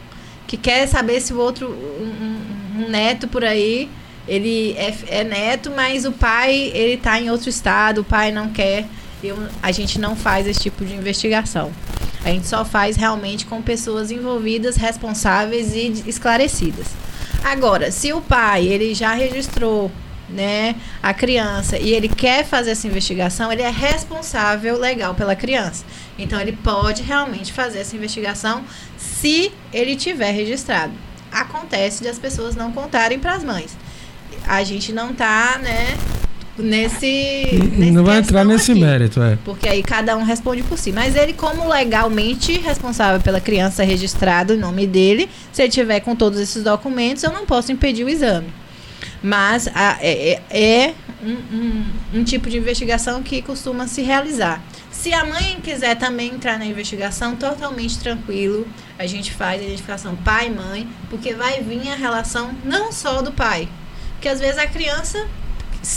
que 0.48 0.56
quer 0.58 0.88
saber 0.88 1.20
se 1.22 1.34
o 1.34 1.40
outro 1.40 1.68
um, 1.70 2.82
um 2.82 2.90
neto 2.90 3.28
por 3.28 3.44
aí 3.44 3.90
ele 4.32 4.74
é, 4.78 4.96
é, 5.08 5.24
neto, 5.26 5.70
mas 5.76 6.06
o 6.06 6.12
pai 6.14 6.72
ele 6.74 6.94
está 6.94 7.20
em 7.20 7.30
outro 7.30 7.50
estado, 7.50 8.00
o 8.00 8.04
pai 8.04 8.32
não 8.32 8.50
quer. 8.50 8.88
Eu, 9.22 9.38
a 9.62 9.74
gente 9.74 10.00
não 10.00 10.16
faz 10.16 10.48
esse 10.48 10.62
tipo 10.62 10.86
de 10.86 10.94
investigação. 10.94 11.70
A 12.24 12.30
gente 12.30 12.48
só 12.48 12.64
faz 12.64 12.96
realmente 12.96 13.46
com 13.46 13.62
pessoas 13.62 14.10
envolvidas, 14.10 14.78
responsáveis 14.78 15.76
e 15.76 16.04
esclarecidas. 16.08 16.88
Agora, 17.44 17.92
se 17.92 18.14
o 18.14 18.22
pai 18.22 18.68
ele 18.68 18.94
já 18.94 19.14
registrou 19.14 19.92
né, 20.30 20.76
a 21.04 21.14
criança 21.14 21.78
e 21.78 21.90
ele 21.90 22.08
quer 22.08 22.46
fazer 22.46 22.72
essa 22.72 22.88
investigação, 22.88 23.52
ele 23.52 23.64
é 23.64 23.70
responsável 23.70 24.80
legal 24.80 25.14
pela 25.14 25.36
criança. 25.36 25.84
Então 26.18 26.40
ele 26.40 26.54
pode 26.54 27.04
realmente 27.04 27.52
fazer 27.52 27.80
essa 27.80 27.98
investigação 27.98 28.64
se 28.98 29.52
ele 29.74 29.98
tiver 29.98 30.32
registrado. 30.32 30.94
Acontece 31.30 32.02
de 32.02 32.08
as 32.08 32.18
pessoas 32.18 32.56
não 32.56 32.72
contarem 32.72 33.20
para 33.20 33.34
as 33.34 33.44
mães. 33.44 33.76
A 34.54 34.66
gente 34.66 34.92
não 34.92 35.12
está, 35.12 35.58
né, 35.60 35.98
nesse, 36.58 37.50
nesse 37.72 37.92
não 37.92 38.04
vai 38.04 38.18
entrar 38.18 38.44
nesse 38.44 38.74
aqui, 38.74 38.82
mérito, 38.82 39.22
é. 39.22 39.38
Porque 39.46 39.70
aí 39.70 39.82
cada 39.82 40.18
um 40.18 40.24
responde 40.24 40.62
por 40.64 40.78
si. 40.78 40.92
Mas 40.92 41.16
ele, 41.16 41.32
como 41.32 41.66
legalmente 41.70 42.60
responsável 42.60 43.22
pela 43.22 43.40
criança 43.40 43.82
registrado 43.82 44.54
em 44.54 44.58
nome 44.58 44.86
dele, 44.86 45.30
se 45.54 45.62
ele 45.62 45.72
tiver 45.72 46.02
com 46.02 46.18
todos 46.18 46.38
esses 46.38 46.66
documentos, 46.66 47.24
eu 47.24 47.32
não 47.32 47.46
posso 47.46 47.72
impedir 47.72 48.04
o 48.04 48.10
exame. 48.10 48.54
Mas 49.24 49.70
a, 49.74 49.98
é, 50.02 50.42
é, 50.50 50.62
é 50.62 50.94
um, 51.24 51.56
um, 51.56 51.86
um 52.16 52.24
tipo 52.26 52.50
de 52.50 52.58
investigação 52.58 53.24
que 53.24 53.42
costuma 53.42 53.88
se 53.88 54.02
realizar. 54.02 54.62
Se 54.92 55.14
a 55.14 55.24
mãe 55.24 55.62
quiser 55.64 55.96
também 55.96 56.34
entrar 56.34 56.60
na 56.60 56.66
investigação, 56.66 57.38
totalmente 57.38 57.98
tranquilo. 58.00 58.68
A 59.00 59.08
gente 59.08 59.32
faz 59.32 59.62
a 59.62 59.64
identificação 59.64 60.14
pai 60.18 60.48
e 60.48 60.50
mãe, 60.50 60.90
porque 61.10 61.34
vai 61.34 61.62
vir 61.62 61.90
a 61.90 61.96
relação 61.96 62.52
não 62.66 62.92
só 62.92 63.22
do 63.22 63.32
pai. 63.32 63.70
Porque 64.22 64.30
às 64.30 64.40
vezes 64.40 64.60
a 64.60 64.68
criança 64.68 65.28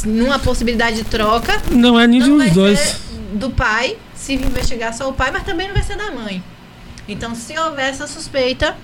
numa 0.07 0.39
possibilidade 0.39 0.97
de 0.97 1.05
troca. 1.05 1.61
Não 1.71 2.01
é 2.01 2.07
nem 2.07 2.21
dos 2.21 2.53
dois. 2.53 2.99
Do 3.35 3.51
pai, 3.51 3.99
se 4.15 4.33
investigar 4.33 4.95
só 4.95 5.11
o 5.11 5.13
pai, 5.13 5.31
mas 5.31 5.43
também 5.43 5.67
não 5.67 5.75
vai 5.75 5.83
ser 5.83 5.99
da 5.99 6.11
mãe. 6.11 6.43
Então, 7.07 7.35
se 7.35 7.55
houver 7.59 7.91
essa 7.91 8.07
suspeita, 8.07 8.75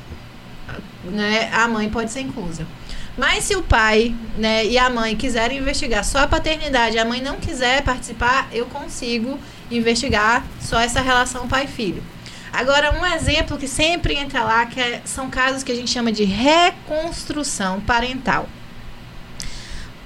né, 1.04 1.48
a 1.54 1.66
mãe 1.66 1.88
pode 1.88 2.12
ser 2.12 2.20
inclusa. 2.20 2.66
Mas 3.16 3.44
se 3.44 3.56
o 3.56 3.62
pai 3.62 4.14
né, 4.36 4.66
e 4.66 4.76
a 4.76 4.90
mãe 4.90 5.16
quiserem 5.16 5.56
investigar 5.56 6.04
só 6.04 6.18
a 6.18 6.26
paternidade, 6.26 6.98
a 6.98 7.04
mãe 7.06 7.22
não 7.22 7.36
quiser 7.36 7.82
participar, 7.82 8.46
eu 8.52 8.66
consigo 8.66 9.38
investigar 9.70 10.44
só 10.60 10.78
essa 10.78 11.00
relação 11.00 11.48
pai-filho. 11.48 12.02
Agora, 12.52 12.92
um 12.92 13.06
exemplo 13.06 13.56
que 13.56 13.66
sempre 13.66 14.16
entra 14.16 14.44
lá, 14.44 14.66
que 14.66 14.78
é, 14.78 15.00
são 15.06 15.30
casos 15.30 15.62
que 15.62 15.72
a 15.72 15.74
gente 15.74 15.90
chama 15.90 16.12
de 16.12 16.24
reconstrução 16.24 17.80
parental 17.80 18.46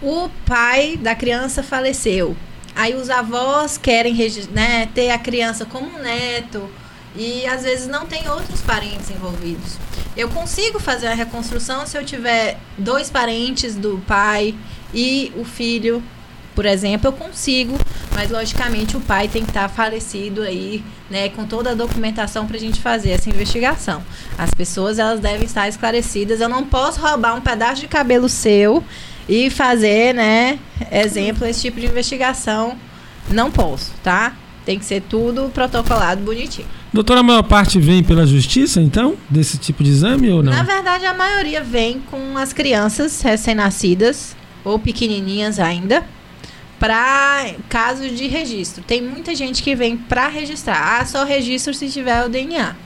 o 0.02 0.28
pai 0.46 0.96
da 0.96 1.14
criança 1.14 1.62
faleceu. 1.62 2.36
Aí 2.74 2.94
os 2.94 3.08
avós 3.08 3.78
querem 3.78 4.16
né, 4.50 4.88
ter 4.94 5.10
a 5.10 5.18
criança 5.18 5.64
como 5.64 5.98
neto 5.98 6.68
e 7.16 7.46
às 7.46 7.62
vezes 7.62 7.86
não 7.86 8.06
tem 8.06 8.28
outros 8.28 8.60
parentes 8.62 9.10
envolvidos. 9.10 9.76
Eu 10.16 10.28
consigo 10.28 10.80
fazer 10.80 11.06
a 11.06 11.14
reconstrução 11.14 11.86
se 11.86 11.96
eu 11.96 12.04
tiver 12.04 12.58
dois 12.76 13.10
parentes 13.10 13.76
do 13.76 14.02
pai 14.06 14.54
e 14.92 15.32
o 15.36 15.44
filho, 15.44 16.02
por 16.54 16.66
exemplo, 16.66 17.08
eu 17.08 17.12
consigo, 17.12 17.78
mas 18.12 18.30
logicamente 18.30 18.96
o 18.96 19.00
pai 19.00 19.28
tem 19.28 19.42
que 19.42 19.50
estar 19.50 19.68
falecido 19.68 20.42
aí, 20.42 20.84
né, 21.08 21.28
com 21.28 21.46
toda 21.46 21.70
a 21.70 21.74
documentação 21.74 22.46
para 22.46 22.56
a 22.56 22.60
gente 22.60 22.80
fazer 22.80 23.10
essa 23.10 23.28
investigação. 23.28 24.02
As 24.36 24.50
pessoas 24.50 24.98
elas 24.98 25.20
devem 25.20 25.46
estar 25.46 25.68
esclarecidas. 25.68 26.40
Eu 26.40 26.48
não 26.48 26.64
posso 26.64 27.00
roubar 27.00 27.36
um 27.36 27.40
pedaço 27.40 27.80
de 27.80 27.88
cabelo 27.88 28.28
seu 28.28 28.84
e 29.28 29.50
fazer, 29.50 30.14
né, 30.14 30.58
exemplo, 30.90 31.46
esse 31.46 31.62
tipo 31.62 31.80
de 31.80 31.86
investigação. 31.86 32.76
Não 33.30 33.50
posso, 33.50 33.92
tá? 34.02 34.34
Tem 34.66 34.78
que 34.78 34.84
ser 34.84 35.02
tudo 35.02 35.50
protocolado 35.52 36.22
bonitinho. 36.22 36.66
Doutora, 36.92 37.20
a 37.20 37.22
maior 37.22 37.42
parte 37.42 37.80
vem 37.80 38.02
pela 38.02 38.26
justiça, 38.26 38.80
então, 38.80 39.16
desse 39.28 39.58
tipo 39.58 39.82
de 39.82 39.90
exame 39.90 40.30
ou 40.30 40.42
não? 40.42 40.52
Na 40.52 40.62
verdade, 40.62 41.04
a 41.04 41.12
maioria 41.12 41.62
vem 41.62 42.00
com 42.10 42.38
as 42.38 42.52
crianças 42.52 43.20
recém-nascidas 43.20 44.36
ou 44.64 44.78
pequenininhas 44.78 45.58
ainda, 45.58 46.04
para 46.78 47.46
caso 47.68 48.08
de 48.08 48.26
registro. 48.26 48.82
Tem 48.86 49.02
muita 49.02 49.34
gente 49.34 49.62
que 49.62 49.74
vem 49.74 49.96
para 49.96 50.28
registrar. 50.28 51.00
Ah, 51.00 51.04
só 51.04 51.24
registro 51.24 51.74
se 51.74 51.88
tiver 51.88 52.24
o 52.24 52.28
DNA. 52.28 52.76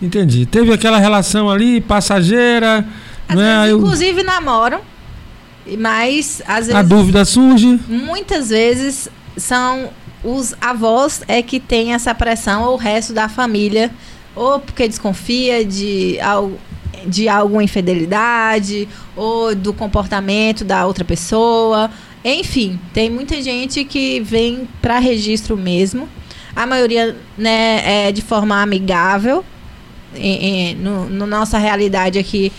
Entendi. 0.00 0.46
Teve 0.46 0.72
aquela 0.72 0.98
relação 0.98 1.50
ali 1.50 1.80
passageira, 1.80 2.86
né? 3.28 3.62
Vezes, 3.62 3.76
inclusive 3.76 4.22
namoram 4.22 4.80
mas 5.76 6.42
às 6.46 6.66
vezes. 6.66 6.74
A 6.74 6.82
dúvida 6.82 7.24
surge. 7.24 7.80
Muitas 7.88 8.50
vezes 8.50 9.08
são 9.36 9.90
os 10.22 10.54
avós 10.60 11.22
é 11.26 11.42
que 11.42 11.58
tem 11.58 11.94
essa 11.94 12.14
pressão, 12.14 12.64
ou 12.64 12.74
o 12.74 12.76
resto 12.76 13.12
da 13.12 13.28
família, 13.28 13.90
ou 14.34 14.60
porque 14.60 14.86
desconfia 14.86 15.64
de, 15.64 16.18
de 17.06 17.28
alguma 17.28 17.64
infidelidade, 17.64 18.88
ou 19.16 19.54
do 19.54 19.72
comportamento 19.72 20.64
da 20.64 20.86
outra 20.86 21.04
pessoa. 21.04 21.90
Enfim, 22.24 22.78
tem 22.92 23.08
muita 23.08 23.40
gente 23.42 23.84
que 23.84 24.20
vem 24.20 24.68
para 24.82 24.98
registro 24.98 25.56
mesmo. 25.56 26.08
A 26.54 26.66
maioria 26.66 27.16
né, 27.38 28.08
é 28.08 28.12
de 28.12 28.20
forma 28.20 28.60
amigável. 28.60 29.44
Em, 30.14 30.72
em, 30.72 30.74
no, 30.74 31.08
no 31.08 31.24
nossa 31.24 31.56
realidade 31.56 32.18
aqui, 32.18 32.52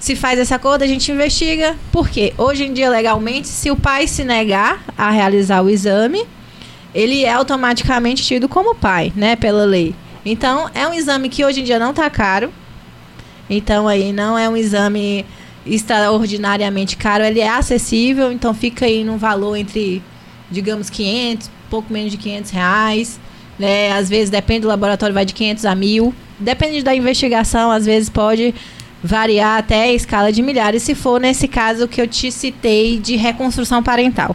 se 0.00 0.14
faz 0.14 0.38
esse 0.38 0.52
acordo, 0.52 0.82
a 0.82 0.86
gente 0.86 1.10
investiga. 1.10 1.76
Porque 1.90 2.34
hoje 2.36 2.64
em 2.64 2.72
dia, 2.72 2.90
legalmente, 2.90 3.48
se 3.48 3.70
o 3.70 3.76
pai 3.76 4.06
se 4.06 4.24
negar 4.24 4.84
a 4.96 5.10
realizar 5.10 5.62
o 5.62 5.70
exame, 5.70 6.26
ele 6.94 7.24
é 7.24 7.32
automaticamente 7.32 8.22
tido 8.22 8.48
como 8.48 8.74
pai, 8.74 9.12
né? 9.16 9.34
Pela 9.36 9.64
lei. 9.64 9.94
Então, 10.24 10.70
é 10.74 10.86
um 10.86 10.94
exame 10.94 11.28
que 11.28 11.44
hoje 11.44 11.60
em 11.60 11.64
dia 11.64 11.78
não 11.78 11.90
está 11.90 12.08
caro. 12.08 12.52
Então, 13.48 13.88
aí 13.88 14.12
não 14.12 14.38
é 14.38 14.48
um 14.48 14.56
exame 14.56 15.26
extraordinariamente 15.66 16.96
caro, 16.96 17.24
ele 17.24 17.40
é 17.40 17.48
acessível, 17.48 18.30
então 18.30 18.52
fica 18.52 18.84
aí 18.84 19.02
num 19.02 19.16
valor 19.16 19.56
entre, 19.56 20.02
digamos, 20.50 20.90
500, 20.90 21.50
pouco 21.70 21.92
menos 21.92 22.10
de 22.10 22.18
500 22.18 22.50
reais. 22.50 23.20
Né? 23.58 23.92
Às 23.92 24.08
vezes, 24.08 24.30
depende 24.30 24.60
do 24.60 24.68
laboratório, 24.68 25.14
vai 25.14 25.24
de 25.24 25.34
500 25.34 25.64
a 25.64 25.74
mil. 25.74 26.14
Depende 26.38 26.82
da 26.82 26.94
investigação, 26.94 27.70
às 27.70 27.86
vezes 27.86 28.08
pode 28.08 28.54
variar 29.04 29.58
até 29.58 29.82
a 29.82 29.92
escala 29.92 30.32
de 30.32 30.40
milhares, 30.40 30.82
se 30.82 30.94
for 30.94 31.20
nesse 31.20 31.46
caso 31.46 31.86
que 31.86 32.00
eu 32.00 32.08
te 32.08 32.32
citei 32.32 32.98
de 32.98 33.16
reconstrução 33.16 33.82
parental. 33.82 34.34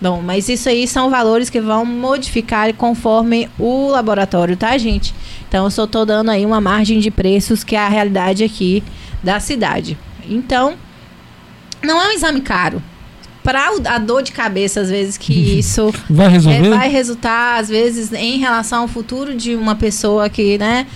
Bom, 0.00 0.20
mas 0.20 0.48
isso 0.48 0.68
aí 0.68 0.88
são 0.88 1.08
valores 1.08 1.48
que 1.48 1.60
vão 1.60 1.84
modificar 1.84 2.72
conforme 2.74 3.48
o 3.56 3.88
laboratório, 3.88 4.56
tá, 4.56 4.76
gente? 4.76 5.14
Então, 5.48 5.64
eu 5.64 5.70
só 5.70 5.84
estou 5.84 6.04
dando 6.04 6.30
aí 6.30 6.44
uma 6.44 6.60
margem 6.60 6.98
de 6.98 7.12
preços 7.12 7.62
que 7.62 7.76
é 7.76 7.78
a 7.78 7.88
realidade 7.88 8.42
aqui 8.42 8.82
da 9.22 9.38
cidade. 9.38 9.96
Então, 10.28 10.74
não 11.82 12.02
é 12.02 12.08
um 12.08 12.12
exame 12.12 12.40
caro. 12.40 12.82
Para 13.42 13.70
a 13.86 13.98
dor 13.98 14.22
de 14.22 14.32
cabeça, 14.32 14.80
às 14.80 14.90
vezes, 14.90 15.16
que 15.16 15.32
isso 15.58 15.92
vai, 16.10 16.28
resolver? 16.28 16.66
É, 16.66 16.70
vai 16.70 16.88
resultar, 16.88 17.60
às 17.60 17.68
vezes, 17.68 18.12
em 18.12 18.38
relação 18.38 18.82
ao 18.82 18.88
futuro 18.88 19.34
de 19.34 19.54
uma 19.54 19.74
pessoa 19.76 20.28
que, 20.28 20.58
né, 20.58 20.86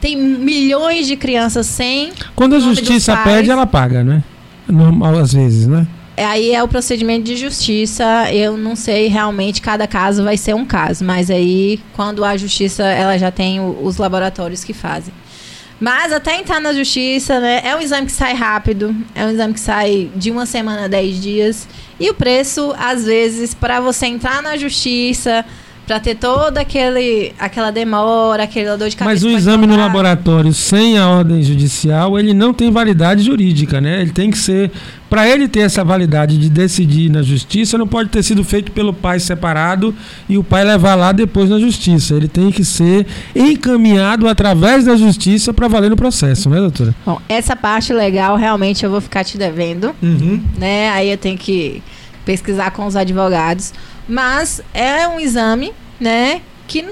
tem 0.00 0.16
milhões 0.16 1.06
de 1.06 1.16
crianças 1.16 1.66
sem. 1.66 2.12
Quando 2.34 2.56
a 2.56 2.60
justiça 2.60 3.16
pede, 3.18 3.50
ela 3.50 3.66
paga, 3.66 4.02
né? 4.04 4.22
Normal 4.68 5.18
às 5.18 5.32
vezes, 5.32 5.66
né? 5.66 5.86
É, 6.16 6.24
aí 6.24 6.52
é 6.52 6.62
o 6.62 6.68
procedimento 6.68 7.24
de 7.24 7.36
justiça. 7.36 8.32
Eu 8.32 8.56
não 8.56 8.74
sei 8.74 9.08
realmente, 9.08 9.60
cada 9.60 9.86
caso 9.86 10.24
vai 10.24 10.36
ser 10.36 10.54
um 10.54 10.64
caso. 10.64 11.04
Mas 11.04 11.30
aí, 11.30 11.78
quando 11.94 12.24
a 12.24 12.36
justiça, 12.36 12.84
ela 12.84 13.18
já 13.18 13.30
tem 13.30 13.60
os 13.60 13.98
laboratórios 13.98 14.64
que 14.64 14.72
fazem. 14.72 15.12
Mas 15.78 16.10
até 16.10 16.40
entrar 16.40 16.58
na 16.58 16.72
justiça, 16.72 17.38
né? 17.38 17.60
É 17.62 17.76
um 17.76 17.80
exame 17.80 18.06
que 18.06 18.12
sai 18.12 18.32
rápido. 18.32 18.96
É 19.14 19.26
um 19.26 19.30
exame 19.30 19.52
que 19.52 19.60
sai 19.60 20.10
de 20.16 20.30
uma 20.30 20.46
semana 20.46 20.86
a 20.86 20.88
dez 20.88 21.20
dias. 21.20 21.68
E 22.00 22.08
o 22.08 22.14
preço, 22.14 22.74
às 22.78 23.04
vezes, 23.04 23.52
para 23.52 23.78
você 23.78 24.06
entrar 24.06 24.42
na 24.42 24.56
justiça 24.56 25.44
Pra 25.86 26.00
ter 26.00 26.16
toda 26.16 26.60
aquele, 26.60 27.32
aquela 27.38 27.70
demora, 27.70 28.42
aquele 28.42 28.76
dor 28.76 28.88
de 28.88 28.96
cabeça. 28.96 29.04
Mas 29.04 29.22
o 29.22 29.28
exame 29.28 29.68
no 29.68 29.76
laboratório 29.76 30.52
sem 30.52 30.98
a 30.98 31.08
ordem 31.08 31.40
judicial, 31.44 32.18
ele 32.18 32.34
não 32.34 32.52
tem 32.52 32.72
validade 32.72 33.22
jurídica, 33.22 33.80
né? 33.80 34.00
Ele 34.02 34.10
tem 34.10 34.28
que 34.30 34.36
ser. 34.38 34.72
Para 35.08 35.28
ele 35.28 35.46
ter 35.46 35.60
essa 35.60 35.84
validade 35.84 36.36
de 36.36 36.50
decidir 36.50 37.08
na 37.08 37.22
justiça, 37.22 37.78
não 37.78 37.86
pode 37.86 38.08
ter 38.08 38.24
sido 38.24 38.42
feito 38.42 38.72
pelo 38.72 38.92
pai 38.92 39.20
separado 39.20 39.94
e 40.28 40.36
o 40.36 40.42
pai 40.42 40.64
levar 40.64 40.96
lá 40.96 41.12
depois 41.12 41.48
na 41.48 41.60
justiça. 41.60 42.14
Ele 42.14 42.26
tem 42.26 42.50
que 42.50 42.64
ser 42.64 43.06
encaminhado 43.32 44.26
através 44.26 44.86
da 44.86 44.96
justiça 44.96 45.54
para 45.54 45.68
valer 45.68 45.88
no 45.88 45.96
processo, 45.96 46.50
né, 46.50 46.56
doutora? 46.56 46.92
Bom, 47.06 47.20
essa 47.28 47.54
parte 47.54 47.92
legal 47.92 48.34
realmente 48.34 48.84
eu 48.84 48.90
vou 48.90 49.00
ficar 49.00 49.22
te 49.22 49.38
devendo. 49.38 49.94
Uhum. 50.02 50.42
né? 50.58 50.90
Aí 50.90 51.08
eu 51.08 51.16
tenho 51.16 51.38
que 51.38 51.80
pesquisar 52.24 52.72
com 52.72 52.84
os 52.84 52.96
advogados. 52.96 53.72
Mas 54.08 54.60
é 54.72 55.06
um 55.08 55.18
exame, 55.18 55.72
né? 56.00 56.40
Que 56.68 56.84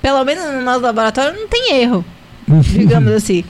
pelo 0.00 0.24
menos 0.24 0.44
no 0.52 0.60
nosso 0.62 0.80
laboratório 0.80 1.38
não 1.38 1.48
tem 1.48 1.74
erro, 1.74 2.04
digamos 2.48 3.12
assim. 3.12 3.44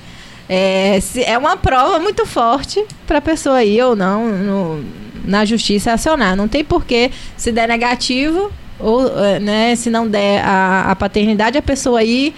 É, 0.49 0.99
se- 1.01 1.23
é 1.25 1.39
uma 1.39 1.57
prova 1.57 1.99
muito 1.99 2.27
forte 2.27 2.85
para 3.07 3.19
a 3.19 3.23
pessoa 3.23 3.65
ir 3.65 3.83
ou 3.83 3.97
não 3.97 4.29
no- 4.29 4.85
na 5.25 5.45
justiça 5.45 5.93
acionar. 5.93 6.37
Não 6.37 6.49
tem 6.49 6.63
porquê, 6.65 7.11
se 7.37 7.51
der 7.53 7.69
negativo, 7.69 8.53
ou 8.79 9.07
eh, 9.25 9.39
né, 9.39 9.75
se 9.77 9.89
não 9.89 10.07
der 10.09 10.45
a, 10.45 10.91
a 10.91 10.97
paternidade, 10.97 11.57
a 11.57 11.63
pessoa 11.63 12.03
ir, 12.03 12.35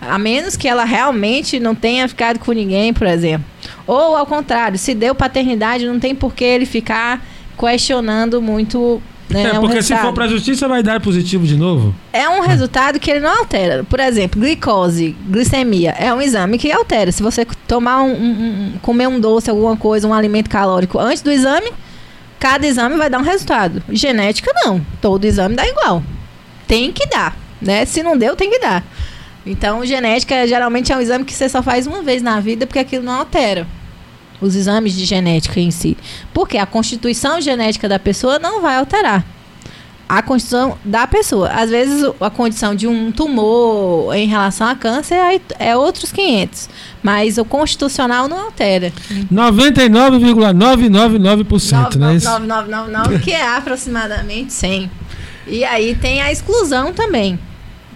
a 0.00 0.16
menos 0.18 0.56
que 0.56 0.68
ela 0.68 0.84
realmente 0.84 1.58
não 1.58 1.74
tenha 1.74 2.06
ficado 2.08 2.38
com 2.38 2.52
ninguém, 2.52 2.94
por 2.94 3.06
exemplo. 3.06 3.44
Ou 3.86 4.16
ao 4.16 4.24
contrário, 4.24 4.78
se 4.78 4.94
deu 4.94 5.14
paternidade, 5.14 5.84
não 5.86 5.98
tem 5.98 6.14
porquê 6.14 6.44
ele 6.44 6.64
ficar 6.66 7.22
questionando 7.58 8.40
muito. 8.40 9.02
Né, 9.30 9.42
É, 9.44 9.58
o 9.58 9.60
porque 9.60 9.82
se 9.82 9.90
resultado. 9.90 10.06
for 10.06 10.12
para 10.14 10.24
a 10.24 10.28
justiça 10.28 10.66
vai 10.66 10.82
dar 10.82 11.00
positivo 11.00 11.46
de 11.46 11.54
novo. 11.56 11.94
É 12.12 12.28
um 12.28 12.40
resultado 12.40 12.98
que 12.98 13.10
ele 13.10 13.20
não 13.20 13.40
altera. 13.40 13.84
Por 13.84 14.00
exemplo, 14.00 14.40
glicose, 14.40 15.14
glicemia, 15.28 15.90
é 15.98 16.12
um 16.14 16.20
exame 16.22 16.56
que 16.58 16.72
altera. 16.72 17.12
Se 17.12 17.22
você 17.22 17.46
tomar 17.66 18.02
um, 18.02 18.10
um- 18.12 18.72
um- 18.74 18.78
comer 18.80 19.06
um 19.06 19.20
doce, 19.20 19.50
alguma 19.50 19.76
coisa, 19.76 20.08
um 20.08 20.14
alimento 20.14 20.48
calórico 20.48 20.98
antes 20.98 21.20
do 21.22 21.30
exame, 21.30 21.70
cada 22.40 22.66
exame 22.66 22.96
vai 22.96 23.10
dar 23.10 23.18
um 23.18 23.22
resultado. 23.22 23.82
Genética 23.90 24.50
não, 24.64 24.80
todo 25.00 25.24
exame 25.26 25.54
dá 25.54 25.66
igual. 25.68 26.02
Tem 26.66 26.90
que 26.90 27.06
dar, 27.06 27.36
né? 27.60 27.84
Se 27.84 28.02
não 28.02 28.16
deu, 28.16 28.34
tem 28.34 28.50
que 28.50 28.58
dar. 28.60 28.82
Então, 29.44 29.84
genética 29.84 30.46
geralmente 30.46 30.90
é 30.92 30.96
um 30.96 31.00
exame 31.00 31.24
que 31.24 31.34
você 31.34 31.48
só 31.48 31.62
faz 31.62 31.86
uma 31.86 32.02
vez 32.02 32.22
na 32.22 32.40
vida 32.40 32.66
porque 32.66 32.78
aquilo 32.78 33.04
não 33.04 33.12
altera 33.14 33.66
os 34.40 34.54
exames 34.54 34.94
de 34.94 35.04
genética 35.04 35.60
em 35.60 35.70
si. 35.70 35.96
Porque 36.32 36.56
a 36.58 36.66
constituição 36.66 37.40
genética 37.40 37.88
da 37.88 37.98
pessoa 37.98 38.38
não 38.38 38.62
vai 38.62 38.76
alterar 38.76 39.24
a 40.08 40.22
condição 40.22 40.78
da 40.84 41.06
pessoa. 41.06 41.50
Às 41.50 41.68
vezes 41.68 42.02
a 42.18 42.30
condição 42.30 42.74
de 42.74 42.86
um 42.86 43.12
tumor 43.12 44.14
em 44.14 44.26
relação 44.26 44.66
a 44.66 44.74
câncer 44.74 45.16
aí 45.16 45.40
é 45.58 45.76
outros 45.76 46.10
500, 46.10 46.70
mas 47.02 47.36
o 47.36 47.44
constitucional 47.44 48.26
não 48.26 48.40
altera. 48.46 48.90
99,999%, 49.30 51.96
né? 51.98 52.16
Isso- 52.16 52.26
99999, 52.28 53.18
que 53.20 53.32
é 53.32 53.46
aproximadamente 53.46 54.52
100. 54.52 54.90
E 55.46 55.64
aí 55.64 55.94
tem 55.94 56.20
a 56.22 56.32
exclusão 56.32 56.92
também, 56.92 57.38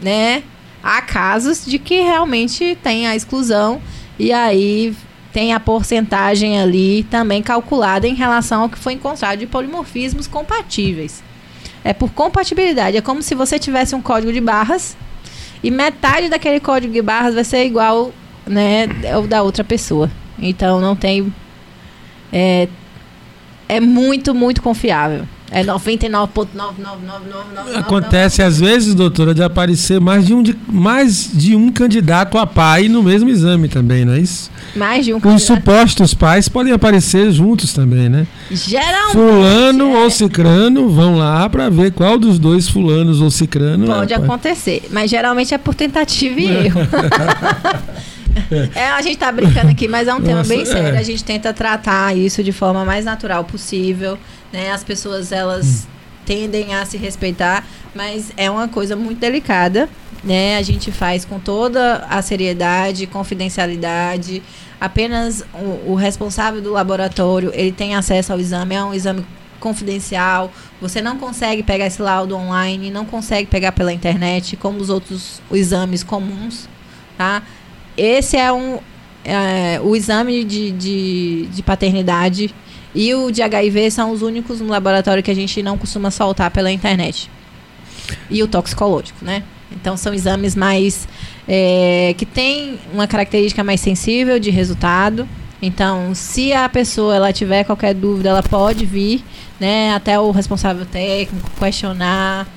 né? 0.00 0.42
Há 0.82 1.00
casos 1.00 1.64
de 1.64 1.78
que 1.78 2.00
realmente 2.00 2.76
tem 2.82 3.06
a 3.06 3.14
exclusão 3.14 3.80
e 4.18 4.32
aí 4.32 4.94
tem 5.32 5.52
a 5.52 5.60
porcentagem 5.60 6.60
ali 6.60 7.04
também 7.04 7.42
calculada 7.42 8.06
em 8.06 8.14
relação 8.14 8.62
ao 8.62 8.68
que 8.68 8.78
foi 8.78 8.92
encontrado 8.92 9.38
de 9.38 9.46
polimorfismos 9.46 10.26
compatíveis. 10.26 11.22
É 11.82 11.92
por 11.92 12.12
compatibilidade. 12.12 12.96
É 12.96 13.00
como 13.00 13.22
se 13.22 13.34
você 13.34 13.58
tivesse 13.58 13.94
um 13.94 14.02
código 14.02 14.32
de 14.32 14.40
barras 14.40 14.96
e 15.62 15.70
metade 15.70 16.28
daquele 16.28 16.60
código 16.60 16.92
de 16.92 17.02
barras 17.02 17.34
vai 17.34 17.44
ser 17.44 17.64
igual, 17.64 18.12
né, 18.46 18.86
ao 19.12 19.26
da 19.26 19.42
outra 19.42 19.64
pessoa. 19.64 20.10
Então 20.38 20.80
não 20.80 20.94
tem 20.94 21.32
é, 22.32 22.68
é 23.68 23.80
muito, 23.80 24.34
muito 24.34 24.62
confiável. 24.62 25.26
É 25.52 25.62
99,99999. 25.62 27.76
Acontece 27.76 28.42
às 28.42 28.58
vezes, 28.58 28.94
doutora, 28.94 29.34
de 29.34 29.42
aparecer 29.42 30.00
mais 30.00 30.26
de 30.26 30.32
um, 30.32 30.42
de, 30.42 30.56
mais 30.66 31.30
de 31.32 31.54
um 31.54 31.70
candidato 31.70 32.38
a 32.38 32.46
pai 32.46 32.88
no 32.88 33.02
mesmo 33.02 33.28
exame 33.28 33.68
também, 33.68 34.02
não 34.04 34.14
é 34.14 34.20
isso? 34.20 34.50
Mais 34.74 35.04
de 35.04 35.12
um 35.12 35.18
Os 35.18 35.22
candidato. 35.22 35.46
supostos 35.46 36.14
pais 36.14 36.48
podem 36.48 36.72
aparecer 36.72 37.30
juntos 37.32 37.74
também, 37.74 38.08
né? 38.08 38.26
Geralmente. 38.50 39.12
Fulano 39.12 39.92
é, 39.92 40.04
ou 40.04 40.10
cicrano 40.10 40.88
vão 40.88 41.18
lá 41.18 41.46
para 41.50 41.68
ver 41.68 41.92
qual 41.92 42.18
dos 42.18 42.38
dois 42.38 42.68
fulanos 42.68 43.20
ou 43.20 43.30
cicrano 43.30 43.86
Pode 43.86 44.14
é, 44.14 44.16
acontecer. 44.16 44.88
Mas 44.90 45.10
geralmente 45.10 45.52
é 45.52 45.58
por 45.58 45.74
tentativa 45.74 46.40
e 46.40 46.46
erro. 46.66 46.80
É, 48.74 48.88
a 48.88 49.02
gente 49.02 49.18
tá 49.18 49.30
brincando 49.30 49.70
aqui, 49.70 49.88
mas 49.88 50.08
é 50.08 50.14
um 50.14 50.20
tema 50.20 50.38
Nossa, 50.38 50.48
bem 50.48 50.62
é. 50.62 50.64
sério. 50.64 50.98
A 50.98 51.02
gente 51.02 51.24
tenta 51.24 51.52
tratar 51.52 52.16
isso 52.16 52.42
de 52.42 52.52
forma 52.52 52.84
mais 52.84 53.04
natural 53.04 53.44
possível. 53.44 54.18
Né? 54.52 54.70
As 54.70 54.84
pessoas, 54.84 55.32
elas 55.32 55.86
tendem 56.24 56.74
a 56.74 56.84
se 56.84 56.96
respeitar, 56.96 57.64
mas 57.94 58.32
é 58.36 58.50
uma 58.50 58.68
coisa 58.68 58.96
muito 58.96 59.18
delicada. 59.18 59.88
Né? 60.22 60.56
A 60.56 60.62
gente 60.62 60.92
faz 60.92 61.24
com 61.24 61.38
toda 61.38 62.06
a 62.08 62.22
seriedade, 62.22 63.06
confidencialidade. 63.06 64.42
Apenas 64.80 65.44
o, 65.54 65.92
o 65.92 65.94
responsável 65.94 66.60
do 66.60 66.72
laboratório, 66.72 67.50
ele 67.54 67.72
tem 67.72 67.94
acesso 67.94 68.32
ao 68.32 68.40
exame. 68.40 68.74
É 68.74 68.84
um 68.84 68.94
exame 68.94 69.24
confidencial. 69.62 70.52
Você 70.80 71.00
não 71.00 71.16
consegue 71.16 71.62
pegar 71.62 71.86
esse 71.86 72.02
laudo 72.02 72.36
online, 72.36 72.90
não 72.90 73.06
consegue 73.06 73.48
pegar 73.48 73.72
pela 73.72 73.92
internet, 73.92 74.56
como 74.56 74.78
os 74.80 74.90
outros 74.90 75.40
exames 75.52 76.02
comuns, 76.02 76.68
tá? 77.16 77.42
Esse 77.96 78.36
é 78.36 78.52
um 78.52 78.78
é, 79.24 79.80
o 79.82 79.94
exame 79.94 80.44
de, 80.44 80.72
de, 80.72 81.46
de 81.46 81.62
paternidade 81.62 82.52
e 82.94 83.14
o 83.14 83.30
de 83.30 83.42
HIV 83.42 83.90
são 83.90 84.10
os 84.10 84.22
únicos 84.22 84.60
no 84.60 84.68
laboratório 84.68 85.22
que 85.22 85.30
a 85.30 85.34
gente 85.34 85.62
não 85.62 85.78
costuma 85.78 86.10
soltar 86.10 86.50
pela 86.50 86.70
internet. 86.70 87.30
E 88.28 88.42
o 88.42 88.48
toxicológico, 88.48 89.24
né? 89.24 89.42
Então 89.70 89.96
são 89.96 90.12
exames 90.12 90.54
mais 90.54 91.08
é, 91.48 92.14
que 92.18 92.26
tem 92.26 92.78
uma 92.92 93.06
característica 93.06 93.64
mais 93.64 93.80
sensível 93.80 94.38
de 94.38 94.50
resultado. 94.50 95.26
Então, 95.62 96.12
se 96.12 96.52
a 96.52 96.68
pessoa 96.68 97.14
ela 97.14 97.32
tiver 97.32 97.64
qualquer 97.64 97.94
dúvida, 97.94 98.30
ela 98.30 98.42
pode 98.42 98.84
vir, 98.84 99.24
né, 99.60 99.94
até 99.94 100.18
o 100.18 100.32
responsável 100.32 100.84
técnico 100.84 101.48
questionar. 101.58 102.48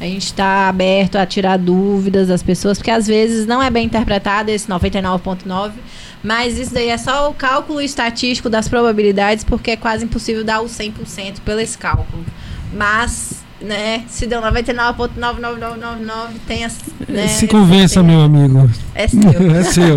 A 0.00 0.04
gente 0.04 0.26
está 0.26 0.68
aberto 0.68 1.16
a 1.16 1.24
tirar 1.24 1.56
dúvidas 1.56 2.28
das 2.28 2.42
pessoas, 2.42 2.78
porque 2.78 2.90
às 2.90 3.06
vezes 3.06 3.46
não 3.46 3.62
é 3.62 3.70
bem 3.70 3.86
interpretado 3.86 4.50
esse 4.50 4.68
99,9, 4.68 5.72
mas 6.22 6.58
isso 6.58 6.74
daí 6.74 6.88
é 6.88 6.98
só 6.98 7.30
o 7.30 7.34
cálculo 7.34 7.80
estatístico 7.80 8.50
das 8.50 8.68
probabilidades, 8.68 9.44
porque 9.44 9.70
é 9.72 9.76
quase 9.76 10.04
impossível 10.04 10.42
dar 10.42 10.60
o 10.60 10.66
100% 10.66 11.40
pelo 11.44 11.60
esse 11.60 11.78
cálculo. 11.78 12.24
Mas, 12.72 13.44
né, 13.60 14.04
se 14.08 14.26
deu 14.26 14.42
99,99999, 14.42 16.40
tem 16.46 16.64
as. 16.64 16.78
Né, 17.08 17.28
Se 17.28 17.46
convença, 17.46 18.02
meu 18.02 18.20
amigo. 18.20 18.68
É 18.94 19.06
seu. 19.06 19.20
é 19.54 19.62
seu. 19.62 19.96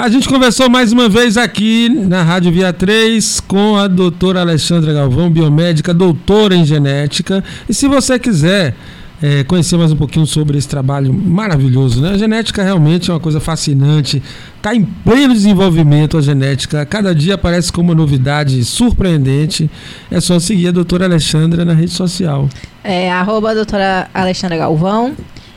A 0.00 0.08
gente 0.08 0.26
conversou 0.26 0.70
mais 0.70 0.92
uma 0.92 1.10
vez 1.10 1.36
aqui 1.36 1.90
na 1.90 2.22
Rádio 2.22 2.50
Via 2.50 2.72
3 2.72 3.38
com 3.40 3.76
a 3.76 3.86
doutora 3.86 4.40
Alexandra 4.40 4.94
Galvão, 4.94 5.28
biomédica, 5.28 5.92
doutora 5.92 6.56
em 6.56 6.64
genética. 6.64 7.44
E 7.68 7.74
se 7.74 7.86
você 7.86 8.18
quiser 8.18 8.74
é, 9.20 9.44
conhecer 9.44 9.76
mais 9.76 9.92
um 9.92 9.96
pouquinho 9.96 10.24
sobre 10.24 10.56
esse 10.56 10.66
trabalho 10.66 11.12
maravilhoso, 11.12 12.00
né? 12.00 12.12
A 12.12 12.16
genética 12.16 12.62
realmente 12.62 13.10
é 13.10 13.12
uma 13.12 13.20
coisa 13.20 13.40
fascinante. 13.40 14.22
Está 14.56 14.74
em 14.74 14.84
pleno 14.84 15.34
desenvolvimento 15.34 16.16
a 16.16 16.22
genética. 16.22 16.86
Cada 16.86 17.14
dia 17.14 17.34
aparece 17.34 17.70
com 17.70 17.82
uma 17.82 17.94
novidade 17.94 18.64
surpreendente. 18.64 19.70
É 20.10 20.18
só 20.18 20.40
seguir 20.40 20.68
a 20.68 20.72
doutora 20.72 21.04
Alexandra 21.04 21.62
na 21.62 21.74
rede 21.74 21.92
social. 21.92 22.48
É, 22.82 23.12
arroba 23.12 23.54
doutora 23.54 24.08
Alexandra 24.14 24.56
Galvão. 24.56 25.14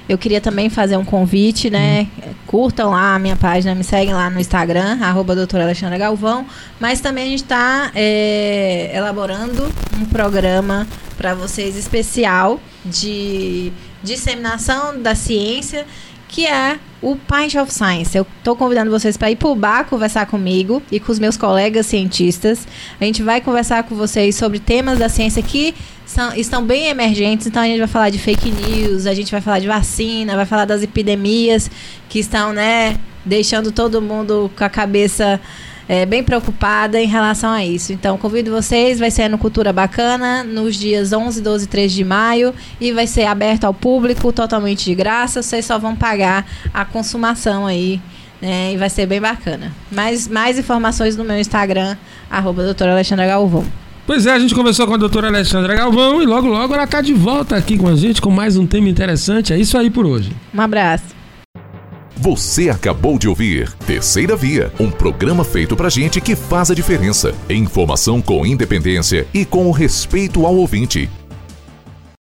Eu 0.10 0.17
queria 0.17 0.41
também 0.41 0.69
fazer 0.69 0.97
um 0.97 1.06
convite, 1.06 1.69
né? 1.69 2.08
Curtam 2.53 2.91
lá 2.91 3.15
a 3.15 3.17
minha 3.17 3.35
página, 3.35 3.73
me 3.73 3.83
seguem 3.83 4.13
lá 4.13 4.29
no 4.29 4.39
Instagram, 4.39 4.99
arroba 5.01 5.35
doutora 5.35 5.63
Alexandra 5.63 5.97
Galvão. 5.97 6.45
Mas 6.79 7.01
também 7.01 7.23
a 7.23 7.29
gente 7.29 7.41
está 7.41 7.91
elaborando 8.93 9.67
um 9.99 10.05
programa 10.05 10.87
para 11.17 11.33
vocês 11.33 11.75
especial 11.75 12.59
de 12.85 13.73
disseminação 14.03 15.01
da 15.01 15.15
ciência, 15.15 15.83
que 16.27 16.45
é 16.45 16.77
o 17.01 17.15
Pint 17.15 17.55
of 17.55 17.73
Science. 17.73 18.15
Eu 18.15 18.25
estou 18.37 18.55
convidando 18.55 18.91
vocês 18.91 19.17
para 19.17 19.31
ir 19.31 19.35
para 19.35 19.49
o 19.49 19.55
bar 19.55 19.85
conversar 19.85 20.27
comigo 20.27 20.79
e 20.91 20.99
com 20.99 21.11
os 21.11 21.17
meus 21.17 21.35
colegas 21.35 21.87
cientistas. 21.87 22.67
A 23.01 23.03
gente 23.03 23.23
vai 23.23 23.41
conversar 23.41 23.81
com 23.81 23.95
vocês 23.95 24.35
sobre 24.35 24.59
temas 24.59 24.99
da 24.99 25.09
ciência 25.09 25.41
que 25.41 25.73
são, 26.05 26.33
estão 26.35 26.63
bem 26.63 26.87
emergentes. 26.87 27.47
Então 27.47 27.61
a 27.61 27.65
gente 27.65 27.79
vai 27.79 27.87
falar 27.87 28.09
de 28.09 28.19
fake 28.19 28.51
news, 28.51 29.05
a 29.05 29.13
gente 29.13 29.31
vai 29.31 29.41
falar 29.41 29.59
de 29.59 29.67
vacina, 29.67 30.35
vai 30.35 30.45
falar 30.45 30.65
das 30.65 30.81
epidemias 30.81 31.69
que 32.09 32.19
estão, 32.19 32.53
né, 32.53 32.97
deixando 33.25 33.71
todo 33.71 34.01
mundo 34.01 34.51
com 34.55 34.63
a 34.63 34.69
cabeça 34.69 35.39
é, 35.87 36.05
bem 36.05 36.23
preocupada 36.23 36.99
em 36.99 37.07
relação 37.07 37.51
a 37.51 37.63
isso. 37.63 37.91
Então, 37.93 38.17
convido 38.17 38.51
vocês, 38.51 38.99
vai 38.99 39.11
ser 39.11 39.27
no 39.29 39.37
Cultura 39.37 39.73
Bacana, 39.73 40.43
nos 40.43 40.75
dias 40.75 41.11
11, 41.11 41.41
12 41.41 41.65
e 41.65 41.67
13 41.67 41.95
de 41.95 42.03
maio, 42.03 42.53
e 42.79 42.91
vai 42.91 43.07
ser 43.07 43.25
aberto 43.25 43.65
ao 43.65 43.73
público, 43.73 44.31
totalmente 44.31 44.85
de 44.85 44.95
graça, 44.95 45.41
vocês 45.41 45.65
só 45.65 45.77
vão 45.77 45.95
pagar 45.95 46.45
a 46.73 46.85
consumação 46.85 47.65
aí, 47.65 48.01
né, 48.41 48.73
e 48.73 48.77
vai 48.77 48.89
ser 48.89 49.05
bem 49.05 49.19
bacana. 49.19 49.73
Mais, 49.91 50.27
mais 50.27 50.57
informações 50.57 51.17
no 51.17 51.23
meu 51.23 51.37
Instagram, 51.37 51.97
arroba 52.29 52.63
doutora 52.63 52.93
Alexandra 52.93 53.27
Galvão. 53.27 53.82
Pois 54.05 54.25
é, 54.25 54.31
a 54.31 54.39
gente 54.39 54.53
conversou 54.53 54.85
com 54.85 54.93
a 54.93 54.97
doutora 54.97 55.27
Alexandra 55.27 55.75
Galvão 55.75 56.21
e 56.21 56.25
logo 56.25 56.47
logo 56.47 56.73
ela 56.73 56.83
está 56.83 57.01
de 57.01 57.13
volta 57.13 57.55
aqui 57.55 57.77
com 57.77 57.87
a 57.87 57.95
gente 57.95 58.21
com 58.21 58.29
mais 58.29 58.57
um 58.57 58.67
tema 58.67 58.89
interessante. 58.89 59.53
É 59.53 59.57
isso 59.57 59.77
aí 59.77 59.89
por 59.89 60.05
hoje. 60.05 60.31
Um 60.53 60.59
abraço. 60.59 61.05
Você 62.17 62.69
acabou 62.69 63.17
de 63.17 63.27
ouvir 63.27 63.71
Terceira 63.85 64.35
Via, 64.35 64.71
um 64.79 64.91
programa 64.91 65.43
feito 65.43 65.75
pra 65.75 65.89
gente 65.89 66.21
que 66.21 66.35
faz 66.35 66.69
a 66.69 66.75
diferença. 66.75 67.33
Informação 67.49 68.21
com 68.21 68.45
independência 68.45 69.25
e 69.33 69.45
com 69.45 69.67
o 69.67 69.71
respeito 69.71 70.45
ao 70.45 70.55
ouvinte. 70.55 71.09